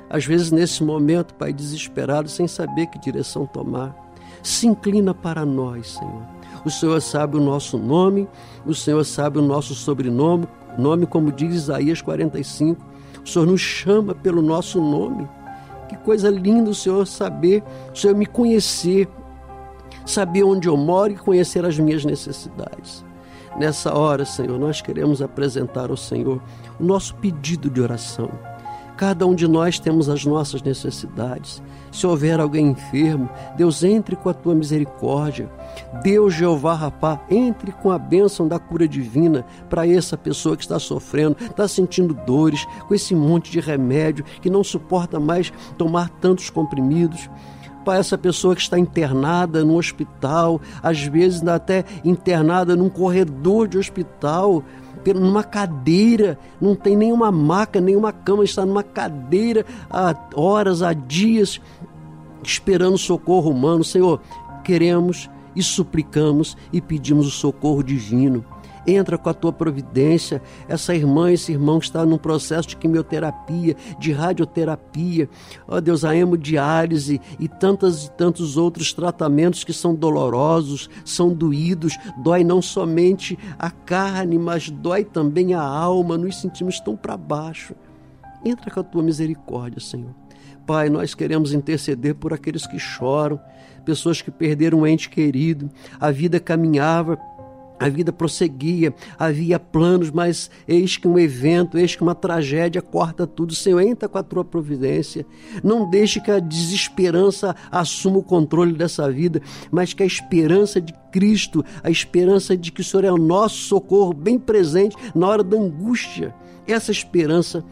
às 0.09 0.25
vezes 0.25 0.51
nesse 0.51 0.83
momento, 0.83 1.33
Pai, 1.35 1.53
desesperado, 1.53 2.27
sem 2.29 2.47
saber 2.47 2.87
que 2.87 2.99
direção 2.99 3.45
tomar. 3.45 3.95
Se 4.41 4.67
inclina 4.67 5.13
para 5.13 5.45
nós, 5.45 5.91
Senhor. 5.91 6.23
O 6.65 6.69
Senhor 6.69 6.99
sabe 7.01 7.37
o 7.37 7.41
nosso 7.41 7.77
nome, 7.77 8.27
o 8.65 8.73
Senhor 8.73 9.03
sabe 9.05 9.37
o 9.37 9.41
nosso 9.41 9.75
sobrenome, 9.75 10.47
nome 10.77 11.05
como 11.05 11.31
diz 11.31 11.53
Isaías 11.53 12.01
45. 12.01 12.83
O 13.23 13.27
Senhor 13.27 13.45
nos 13.45 13.61
chama 13.61 14.15
pelo 14.15 14.41
nosso 14.41 14.81
nome. 14.81 15.27
Que 15.87 15.95
coisa 15.97 16.29
linda 16.29 16.71
o 16.71 16.75
Senhor 16.75 17.05
saber, 17.05 17.63
o 17.93 17.97
Senhor 17.97 18.15
me 18.15 18.25
conhecer, 18.25 19.07
saber 20.05 20.43
onde 20.43 20.67
eu 20.67 20.75
moro 20.75 21.13
e 21.13 21.17
conhecer 21.17 21.65
as 21.65 21.77
minhas 21.77 22.03
necessidades. 22.03 23.05
Nessa 23.57 23.93
hora, 23.97 24.25
Senhor, 24.25 24.59
nós 24.59 24.81
queremos 24.81 25.21
apresentar 25.21 25.89
ao 25.89 25.97
Senhor 25.97 26.41
o 26.79 26.83
nosso 26.83 27.15
pedido 27.15 27.69
de 27.69 27.81
oração. 27.81 28.29
Cada 28.99 29.25
um 29.25 29.33
de 29.33 29.47
nós 29.47 29.79
temos 29.79 30.09
as 30.09 30.25
nossas 30.25 30.61
necessidades. 30.61 31.63
Se 31.89 32.05
houver 32.05 32.37
alguém 32.37 32.71
enfermo, 32.71 33.29
Deus 33.55 33.81
entre 33.81 34.13
com 34.13 34.27
a 34.27 34.33
tua 34.33 34.53
misericórdia. 34.53 35.49
Deus 36.03 36.33
Jeová 36.33 36.73
Rapá, 36.73 37.21
entre 37.29 37.71
com 37.71 37.91
a 37.91 37.97
bênção 37.97 38.45
da 38.45 38.59
cura 38.59 38.85
divina 38.85 39.45
para 39.69 39.87
essa 39.87 40.17
pessoa 40.17 40.57
que 40.57 40.63
está 40.63 40.77
sofrendo, 40.79 41.37
está 41.39 41.65
sentindo 41.65 42.13
dores, 42.13 42.67
com 42.89 42.93
esse 42.93 43.15
monte 43.15 43.49
de 43.49 43.61
remédio, 43.61 44.25
que 44.41 44.49
não 44.49 44.65
suporta 44.65 45.17
mais 45.17 45.49
tomar 45.77 46.09
tantos 46.09 46.49
comprimidos. 46.49 47.29
Pai, 47.89 47.97
essa 47.97 48.19
pessoa 48.19 48.55
que 48.55 48.61
está 48.61 48.77
internada 48.77 49.65
no 49.65 49.75
hospital, 49.75 50.61
às 50.83 51.01
vezes 51.01 51.41
até 51.47 51.83
internada 52.05 52.75
num 52.75 52.87
corredor 52.87 53.67
de 53.67 53.79
hospital, 53.79 54.63
numa 55.15 55.43
cadeira, 55.43 56.37
não 56.61 56.75
tem 56.75 56.95
nenhuma 56.95 57.31
maca, 57.31 57.81
nenhuma 57.81 58.11
cama, 58.11 58.43
está 58.43 58.63
numa 58.63 58.83
cadeira 58.83 59.65
há 59.89 60.15
horas, 60.35 60.83
há 60.83 60.93
dias, 60.93 61.59
esperando 62.43 62.95
socorro 62.95 63.49
humano. 63.49 63.83
Senhor, 63.83 64.21
queremos 64.63 65.27
e 65.55 65.63
suplicamos 65.63 66.55
e 66.71 66.79
pedimos 66.79 67.25
o 67.25 67.31
socorro 67.31 67.81
divino 67.81 68.45
entra 68.89 69.17
com 69.17 69.29
a 69.29 69.33
tua 69.33 69.51
providência. 69.51 70.41
Essa 70.67 70.95
irmã, 70.95 71.31
esse 71.31 71.51
irmão 71.51 71.79
que 71.79 71.85
está 71.85 72.05
num 72.05 72.17
processo 72.17 72.69
de 72.69 72.77
quimioterapia, 72.77 73.75
de 73.97 74.11
radioterapia, 74.11 75.29
ó 75.67 75.77
oh, 75.77 75.81
Deus, 75.81 76.03
a 76.03 76.15
hemodiálise 76.15 77.19
e 77.39 77.47
tantos 77.47 78.05
e 78.05 78.11
tantos 78.11 78.57
outros 78.57 78.93
tratamentos 78.93 79.63
que 79.63 79.73
são 79.73 79.93
dolorosos, 79.95 80.89
são 81.05 81.33
doídos, 81.33 81.97
dói 82.17 82.43
não 82.43 82.61
somente 82.61 83.37
a 83.57 83.71
carne, 83.71 84.37
mas 84.37 84.69
dói 84.69 85.03
também 85.03 85.53
a 85.53 85.61
alma, 85.61 86.17
nos 86.17 86.39
sentimos 86.39 86.79
tão 86.79 86.95
para 86.95 87.17
baixo. 87.17 87.73
Entra 88.43 88.71
com 88.71 88.79
a 88.79 88.83
tua 88.83 89.03
misericórdia, 89.03 89.79
Senhor. 89.79 90.13
Pai, 90.65 90.87
nós 90.87 91.15
queremos 91.15 91.51
interceder 91.51 92.13
por 92.13 92.31
aqueles 92.31 92.67
que 92.67 92.77
choram, 92.77 93.39
pessoas 93.83 94.21
que 94.21 94.29
perderam 94.29 94.81
um 94.81 94.87
ente 94.87 95.09
querido, 95.09 95.69
a 95.99 96.11
vida 96.11 96.39
caminhava 96.39 97.17
a 97.79 97.87
vida 97.87 98.11
prosseguia, 98.11 98.93
havia 99.17 99.59
planos, 99.59 100.11
mas 100.11 100.51
eis 100.67 100.97
que 100.97 101.07
um 101.07 101.17
evento, 101.17 101.77
eis 101.77 101.95
que 101.95 102.03
uma 102.03 102.13
tragédia 102.13 102.81
corta 102.81 103.25
tudo. 103.25 103.55
Senhor, 103.55 103.79
entra 103.79 104.09
com 104.09 104.17
a 104.17 104.23
tua 104.23 104.43
providência. 104.43 105.25
Não 105.63 105.89
deixe 105.89 106.19
que 106.19 106.29
a 106.29 106.39
desesperança 106.39 107.55
assuma 107.71 108.17
o 108.17 108.23
controle 108.23 108.73
dessa 108.73 109.09
vida, 109.09 109.41
mas 109.71 109.93
que 109.93 110.03
a 110.03 110.05
esperança 110.05 110.81
de 110.81 110.93
Cristo, 111.11 111.63
a 111.81 111.89
esperança 111.89 112.57
de 112.57 112.71
que 112.71 112.81
o 112.81 112.83
Senhor 112.83 113.05
é 113.05 113.11
o 113.11 113.17
nosso 113.17 113.55
socorro 113.55 114.13
bem 114.13 114.37
presente 114.37 114.95
na 115.15 115.27
hora 115.27 115.43
da 115.43 115.57
angústia, 115.57 116.35
essa 116.67 116.91
esperança 116.91 117.63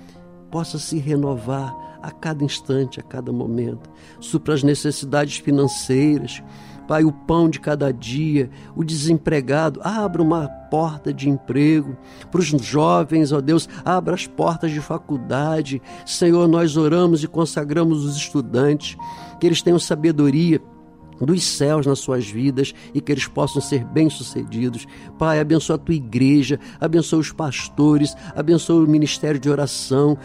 possa 0.50 0.80
se 0.80 0.98
renovar 0.98 1.76
a 2.02 2.12
cada 2.12 2.44
instante, 2.44 3.00
a 3.00 3.04
cada 3.04 3.32
momento. 3.32 3.90
Supra 4.20 4.54
as 4.54 4.64
necessidades 4.64 5.38
financeiras, 5.38 6.42
Pai, 6.88 7.04
o 7.04 7.12
pão 7.12 7.50
de 7.50 7.60
cada 7.60 7.92
dia, 7.92 8.50
o 8.76 8.84
desempregado, 8.84 9.82
abra 9.84 10.22
uma 10.22 10.48
porta 10.48 11.14
de 11.14 11.30
emprego. 11.30 11.98
Para 12.32 12.40
os 12.40 12.48
jovens, 12.48 13.32
ó 13.32 13.42
Deus, 13.42 13.68
abra 13.84 14.16
as 14.16 14.26
portas 14.26 14.72
de 14.72 14.80
faculdade. 14.80 15.82
Senhor, 16.06 16.48
nós 16.48 16.78
oramos 16.78 17.24
e 17.24 17.28
consagramos 17.28 18.06
os 18.06 18.16
estudantes, 18.16 18.98
que 19.40 19.46
eles 19.46 19.62
tenham 19.62 19.80
sabedoria 19.80 20.62
dos 21.26 21.44
céus 21.44 21.86
nas 21.86 22.00
suas 22.00 22.28
vidas 22.30 22.74
e 22.94 23.02
que 23.02 23.12
eles 23.12 23.28
possam 23.28 23.62
ser 23.62 23.84
bem-sucedidos. 23.86 24.86
Pai, 25.18 25.40
abençoa 25.40 25.76
a 25.76 25.80
tua 25.80 25.96
igreja, 25.96 26.60
abençoa 26.80 27.20
os 27.20 27.32
pastores, 27.32 28.16
abençoa 28.36 28.84
o 28.84 28.88
ministério 28.88 29.40
de 29.40 29.50
oração, 29.50 30.18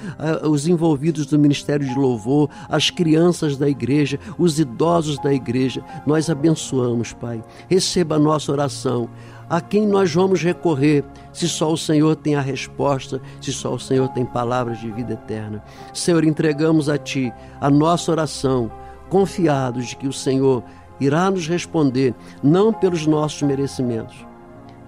os 0.49 0.67
envolvidos 0.69 1.27
do 1.27 1.39
ministério 1.39 1.87
de 1.87 1.95
louvor, 1.99 2.51
as 2.69 2.91
crianças 2.91 3.57
da 3.57 3.69
igreja, 3.69 4.19
os 4.39 4.59
idosos 4.59 5.19
da 5.19 5.33
igreja. 5.33 5.83
Nós 6.07 6.29
abençoamos, 6.29 7.13
Pai. 7.13 7.43
Receba 7.69 8.17
a 8.17 8.19
nossa 8.19 8.53
oração. 8.53 9.09
A 9.51 9.61
quem 9.61 9.87
nós 9.87 10.15
vamos 10.15 10.43
recorrer, 10.43 11.05
se 11.31 11.47
só 11.47 11.71
o 11.71 11.77
Senhor 11.77 12.17
tem 12.17 12.37
a 12.37 12.41
resposta, 12.41 13.21
se 13.39 13.53
só 13.53 13.75
o 13.75 13.79
Senhor 13.79 14.09
tem 14.09 14.25
palavras 14.25 14.81
de 14.81 14.91
vida 14.91 15.13
eterna. 15.13 15.63
Senhor, 15.93 16.25
entregamos 16.25 16.89
a 16.89 16.97
Ti 16.97 17.31
a 17.61 17.69
nossa 17.69 18.11
oração, 18.11 18.73
confiados 19.11 19.89
de 19.89 19.97
que 19.97 20.09
o 20.09 20.13
Senhor 20.13 20.65
irá 21.05 21.31
nos 21.31 21.49
responder, 21.49 22.15
não 22.43 22.73
pelos 22.73 23.07
nossos 23.07 23.43
merecimentos, 23.43 24.17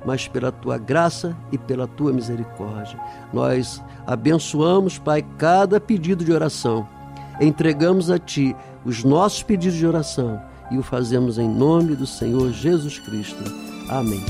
mas 0.05 0.29
pela 0.29 0.53
tua 0.53 0.79
graça 0.79 1.37
e 1.51 1.59
pela 1.59 1.87
tua 1.87 2.13
misericórdia. 2.13 2.99
Nós 3.33 3.83
abençoamos, 4.07 4.99
Pai, 4.99 5.25
cada 5.39 5.81
pedido 5.81 6.25
de 6.25 6.33
oração. 6.33 6.87
Entregamos 7.41 8.11
a 8.11 8.19
Ti 8.19 8.55
os 8.85 9.03
nossos 9.03 9.43
pedidos 9.43 9.77
de 9.77 9.87
oração 9.87 10.41
e 10.71 10.79
o 10.79 10.83
fazemos 10.83 11.39
em 11.39 11.49
nome 11.49 11.97
do 11.97 12.07
Senhor 12.07 12.53
Jesus 12.53 12.99
Cristo. 12.99 13.43
Amém. 13.89 14.25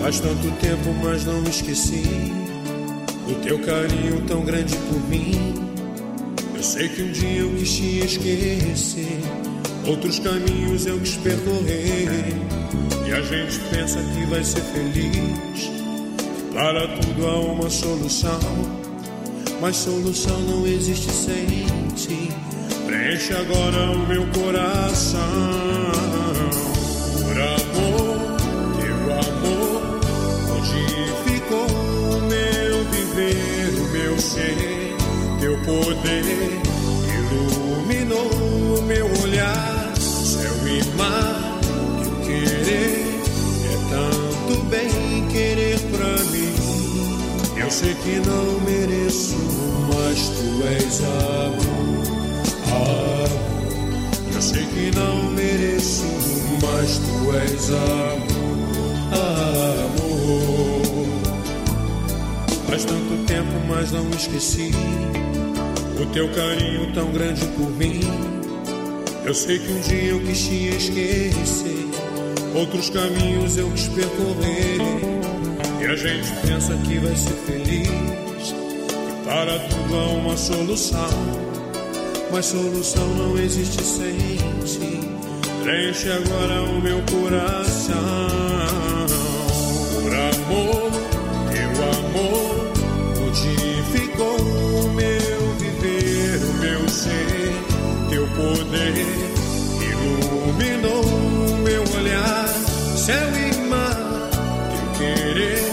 Faz 0.00 0.18
tanto 0.18 0.50
tempo, 0.60 0.92
mas 1.02 1.24
não 1.24 1.42
esqueci 1.44 2.41
o 3.26 3.34
teu 3.42 3.58
carinho 3.60 4.20
tão 4.26 4.44
grande 4.44 4.76
por 4.76 5.08
mim. 5.08 5.54
Eu 6.54 6.62
sei 6.62 6.88
que 6.88 7.02
um 7.02 7.12
dia 7.12 7.40
eu 7.40 7.50
quis 7.56 7.76
te 7.76 7.98
esquecer, 8.04 9.20
outros 9.86 10.18
caminhos 10.18 10.86
eu 10.86 10.98
quis 11.00 11.16
percorrer. 11.16 12.08
E 13.06 13.12
a 13.12 13.20
gente 13.22 13.58
pensa 13.70 13.98
que 13.98 14.26
vai 14.26 14.44
ser 14.44 14.62
feliz. 14.62 15.70
Para 16.52 16.86
tudo 16.98 17.26
há 17.26 17.40
uma 17.40 17.70
solução, 17.70 18.40
mas 19.60 19.76
solução 19.76 20.38
não 20.40 20.66
existe 20.66 21.10
sem 21.10 21.46
ti. 21.96 22.30
Preenche 22.86 23.32
agora 23.32 23.92
o 23.92 24.06
meu 24.06 24.26
coração. 24.28 26.21
Teu 35.40 35.58
poder 35.58 36.24
iluminou 37.06 38.30
o 38.78 38.82
meu 38.82 39.06
olhar, 39.20 39.92
céu 39.96 40.54
e 40.66 40.82
mar, 40.96 41.60
teu 42.02 42.16
querer 42.24 43.20
é 43.68 43.76
tanto 43.90 44.62
bem 44.70 45.28
querer 45.30 45.78
pra 45.90 46.24
mim. 46.30 46.54
Eu 47.60 47.70
sei 47.70 47.94
que 47.94 48.22
não 48.26 48.60
mereço, 48.60 49.36
mas 49.92 50.28
tu 50.28 50.66
és 50.66 51.00
amor, 51.02 52.06
amor. 52.72 53.28
Eu 54.34 54.40
sei 54.40 54.64
que 54.64 54.90
não 54.96 55.30
mereço, 55.32 56.04
mas 56.62 56.98
tu 56.98 57.36
és 57.36 57.70
amor, 57.70 58.22
amor. 59.12 59.81
Faz 62.72 62.86
tanto 62.86 63.26
tempo, 63.26 63.52
mas 63.68 63.92
não 63.92 64.08
esqueci 64.08 64.70
o 66.00 66.06
teu 66.06 66.26
carinho 66.30 66.90
tão 66.94 67.12
grande 67.12 67.44
por 67.48 67.70
mim. 67.72 68.00
Eu 69.26 69.34
sei 69.34 69.58
que 69.58 69.70
um 69.70 69.80
dia 69.80 70.04
eu 70.04 70.20
quis 70.20 70.38
te 70.38 70.68
esquecer, 70.68 71.86
outros 72.54 72.88
caminhos 72.88 73.58
eu 73.58 73.70
quis 73.72 73.88
percorrer. 73.88 74.78
E 75.82 75.84
a 75.84 75.94
gente 75.96 76.32
pensa 76.46 76.74
que 76.78 76.98
vai 76.98 77.14
ser 77.14 77.34
feliz, 77.44 78.54
para 79.26 79.58
tudo 79.68 79.94
há 79.94 80.06
uma 80.06 80.36
solução. 80.38 81.10
Mas 82.32 82.46
solução 82.46 83.06
não 83.16 83.36
existe 83.36 83.82
sem 83.84 84.16
ti. 84.64 84.98
Preenche 85.62 86.10
agora 86.10 86.62
o 86.62 86.80
meu 86.80 87.02
coração. 87.02 88.51
Poder 98.36 98.94
iluminou 99.80 101.04
meu 101.64 101.82
olhar, 101.96 102.48
céu 102.96 103.28
e 103.36 103.56
mar, 103.68 103.96
teu 104.70 104.98
querer 104.98 105.72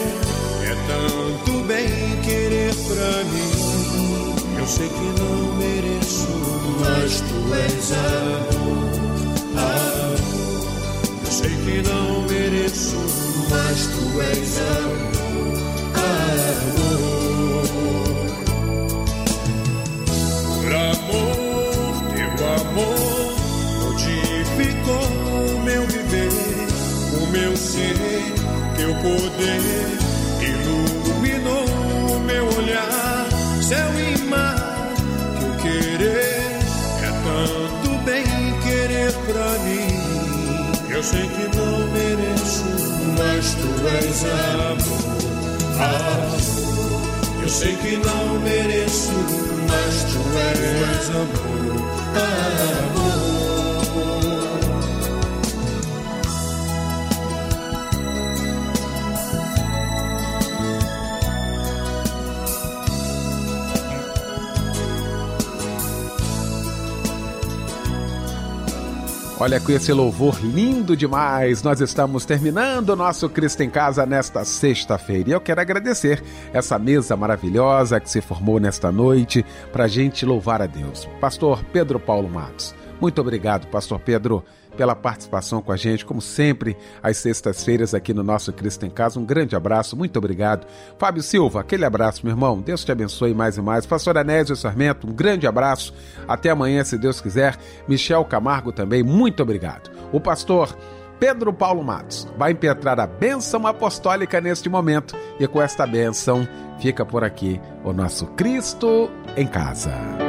é 0.63 0.75
tanto 0.87 1.63
bem 1.63 2.21
querer 2.23 2.73
pra 2.73 3.23
mim. 3.25 4.59
Eu 4.59 4.67
sei 4.67 4.87
que 4.89 5.21
não 5.21 5.55
mereço, 5.55 6.27
mas 6.79 7.21
tu 7.21 7.53
és 7.55 7.91
amor, 7.91 8.89
amor. 9.57 10.19
Eu 11.25 11.31
sei 11.31 11.49
que 11.49 11.81
não 11.89 12.21
mereço, 12.27 12.97
mas 13.49 13.87
tu 13.87 14.21
és 14.21 14.57
amor. 14.57 15.08
Poder 29.01 29.97
iluminou 30.41 32.19
meu 32.25 32.45
olhar, 32.57 33.27
céu 33.61 33.89
e 33.99 34.17
mar, 34.25 34.93
teu 35.39 35.51
querer 35.57 36.59
é 37.03 37.11
tanto 37.23 37.97
bem 38.05 38.25
querer 38.63 39.11
pra 39.13 39.49
mim. 39.65 40.89
Eu 40.89 41.03
sei 41.03 41.21
que 41.21 41.57
não 41.57 41.87
mereço, 41.91 42.65
mas 43.17 43.53
tu 43.55 43.69
és 43.87 44.25
amor, 44.69 45.19
Ah, 45.79 46.37
eu 47.41 47.49
sei 47.49 47.75
que 47.77 47.97
não 47.97 48.39
mereço, 48.41 49.13
mas 49.67 50.03
tu 50.03 50.19
és 50.37 51.09
amor. 51.09 51.79
Amor. 52.15 53.28
Olha, 69.41 69.57
com 69.57 69.71
esse 69.71 69.93
louvor 69.93 70.37
lindo 70.43 70.97
demais, 70.97 71.63
nós 71.63 71.79
estamos 71.79 72.25
terminando 72.25 72.89
o 72.89 72.95
nosso 72.95 73.29
Cristo 73.29 73.63
em 73.63 73.69
Casa 73.69 74.05
nesta 74.05 74.43
sexta-feira. 74.43 75.29
E 75.29 75.31
eu 75.31 75.39
quero 75.39 75.61
agradecer 75.61 76.21
essa 76.51 76.77
mesa 76.77 77.15
maravilhosa 77.15 78.01
que 78.01 78.09
se 78.09 78.19
formou 78.19 78.59
nesta 78.59 78.91
noite 78.91 79.45
para 79.71 79.87
gente 79.87 80.25
louvar 80.25 80.61
a 80.61 80.65
Deus. 80.65 81.07
Pastor 81.21 81.63
Pedro 81.71 82.01
Paulo 82.01 82.29
Matos. 82.29 82.75
Muito 82.99 83.21
obrigado, 83.21 83.67
Pastor 83.67 83.99
Pedro 83.99 84.43
pela 84.79 84.95
participação 84.95 85.61
com 85.61 85.73
a 85.73 85.77
gente, 85.77 86.05
como 86.05 86.21
sempre, 86.21 86.77
às 87.03 87.17
sextas-feiras 87.17 87.93
aqui 87.93 88.13
no 88.13 88.23
nosso 88.23 88.53
Cristo 88.53 88.85
em 88.85 88.89
Casa. 88.89 89.19
Um 89.19 89.25
grande 89.25 89.53
abraço, 89.53 89.97
muito 89.97 90.17
obrigado. 90.17 90.65
Fábio 90.97 91.21
Silva, 91.21 91.59
aquele 91.59 91.83
abraço, 91.83 92.21
meu 92.23 92.31
irmão. 92.33 92.61
Deus 92.61 92.85
te 92.85 92.91
abençoe 92.91 93.33
mais 93.33 93.57
e 93.57 93.61
mais. 93.61 93.85
Pastor 93.85 94.17
Anésio 94.17 94.55
Sarmento, 94.55 95.05
um 95.05 95.11
grande 95.11 95.45
abraço. 95.45 95.93
Até 96.25 96.49
amanhã, 96.49 96.81
se 96.85 96.97
Deus 96.97 97.19
quiser. 97.19 97.57
Michel 97.89 98.23
Camargo 98.23 98.71
também, 98.71 99.03
muito 99.03 99.43
obrigado. 99.43 99.91
O 100.13 100.19
pastor 100.21 100.73
Pedro 101.19 101.51
Paulo 101.51 101.83
Matos 101.83 102.25
vai 102.37 102.53
impetrar 102.53 103.01
a 103.01 103.05
bênção 103.05 103.67
apostólica 103.67 104.39
neste 104.39 104.69
momento 104.69 105.13
e 105.37 105.45
com 105.45 105.61
esta 105.61 105.85
bênção 105.85 106.47
fica 106.79 107.05
por 107.05 107.25
aqui 107.25 107.59
o 107.83 107.91
nosso 107.91 108.25
Cristo 108.27 109.11
em 109.35 109.45
Casa. 109.45 110.28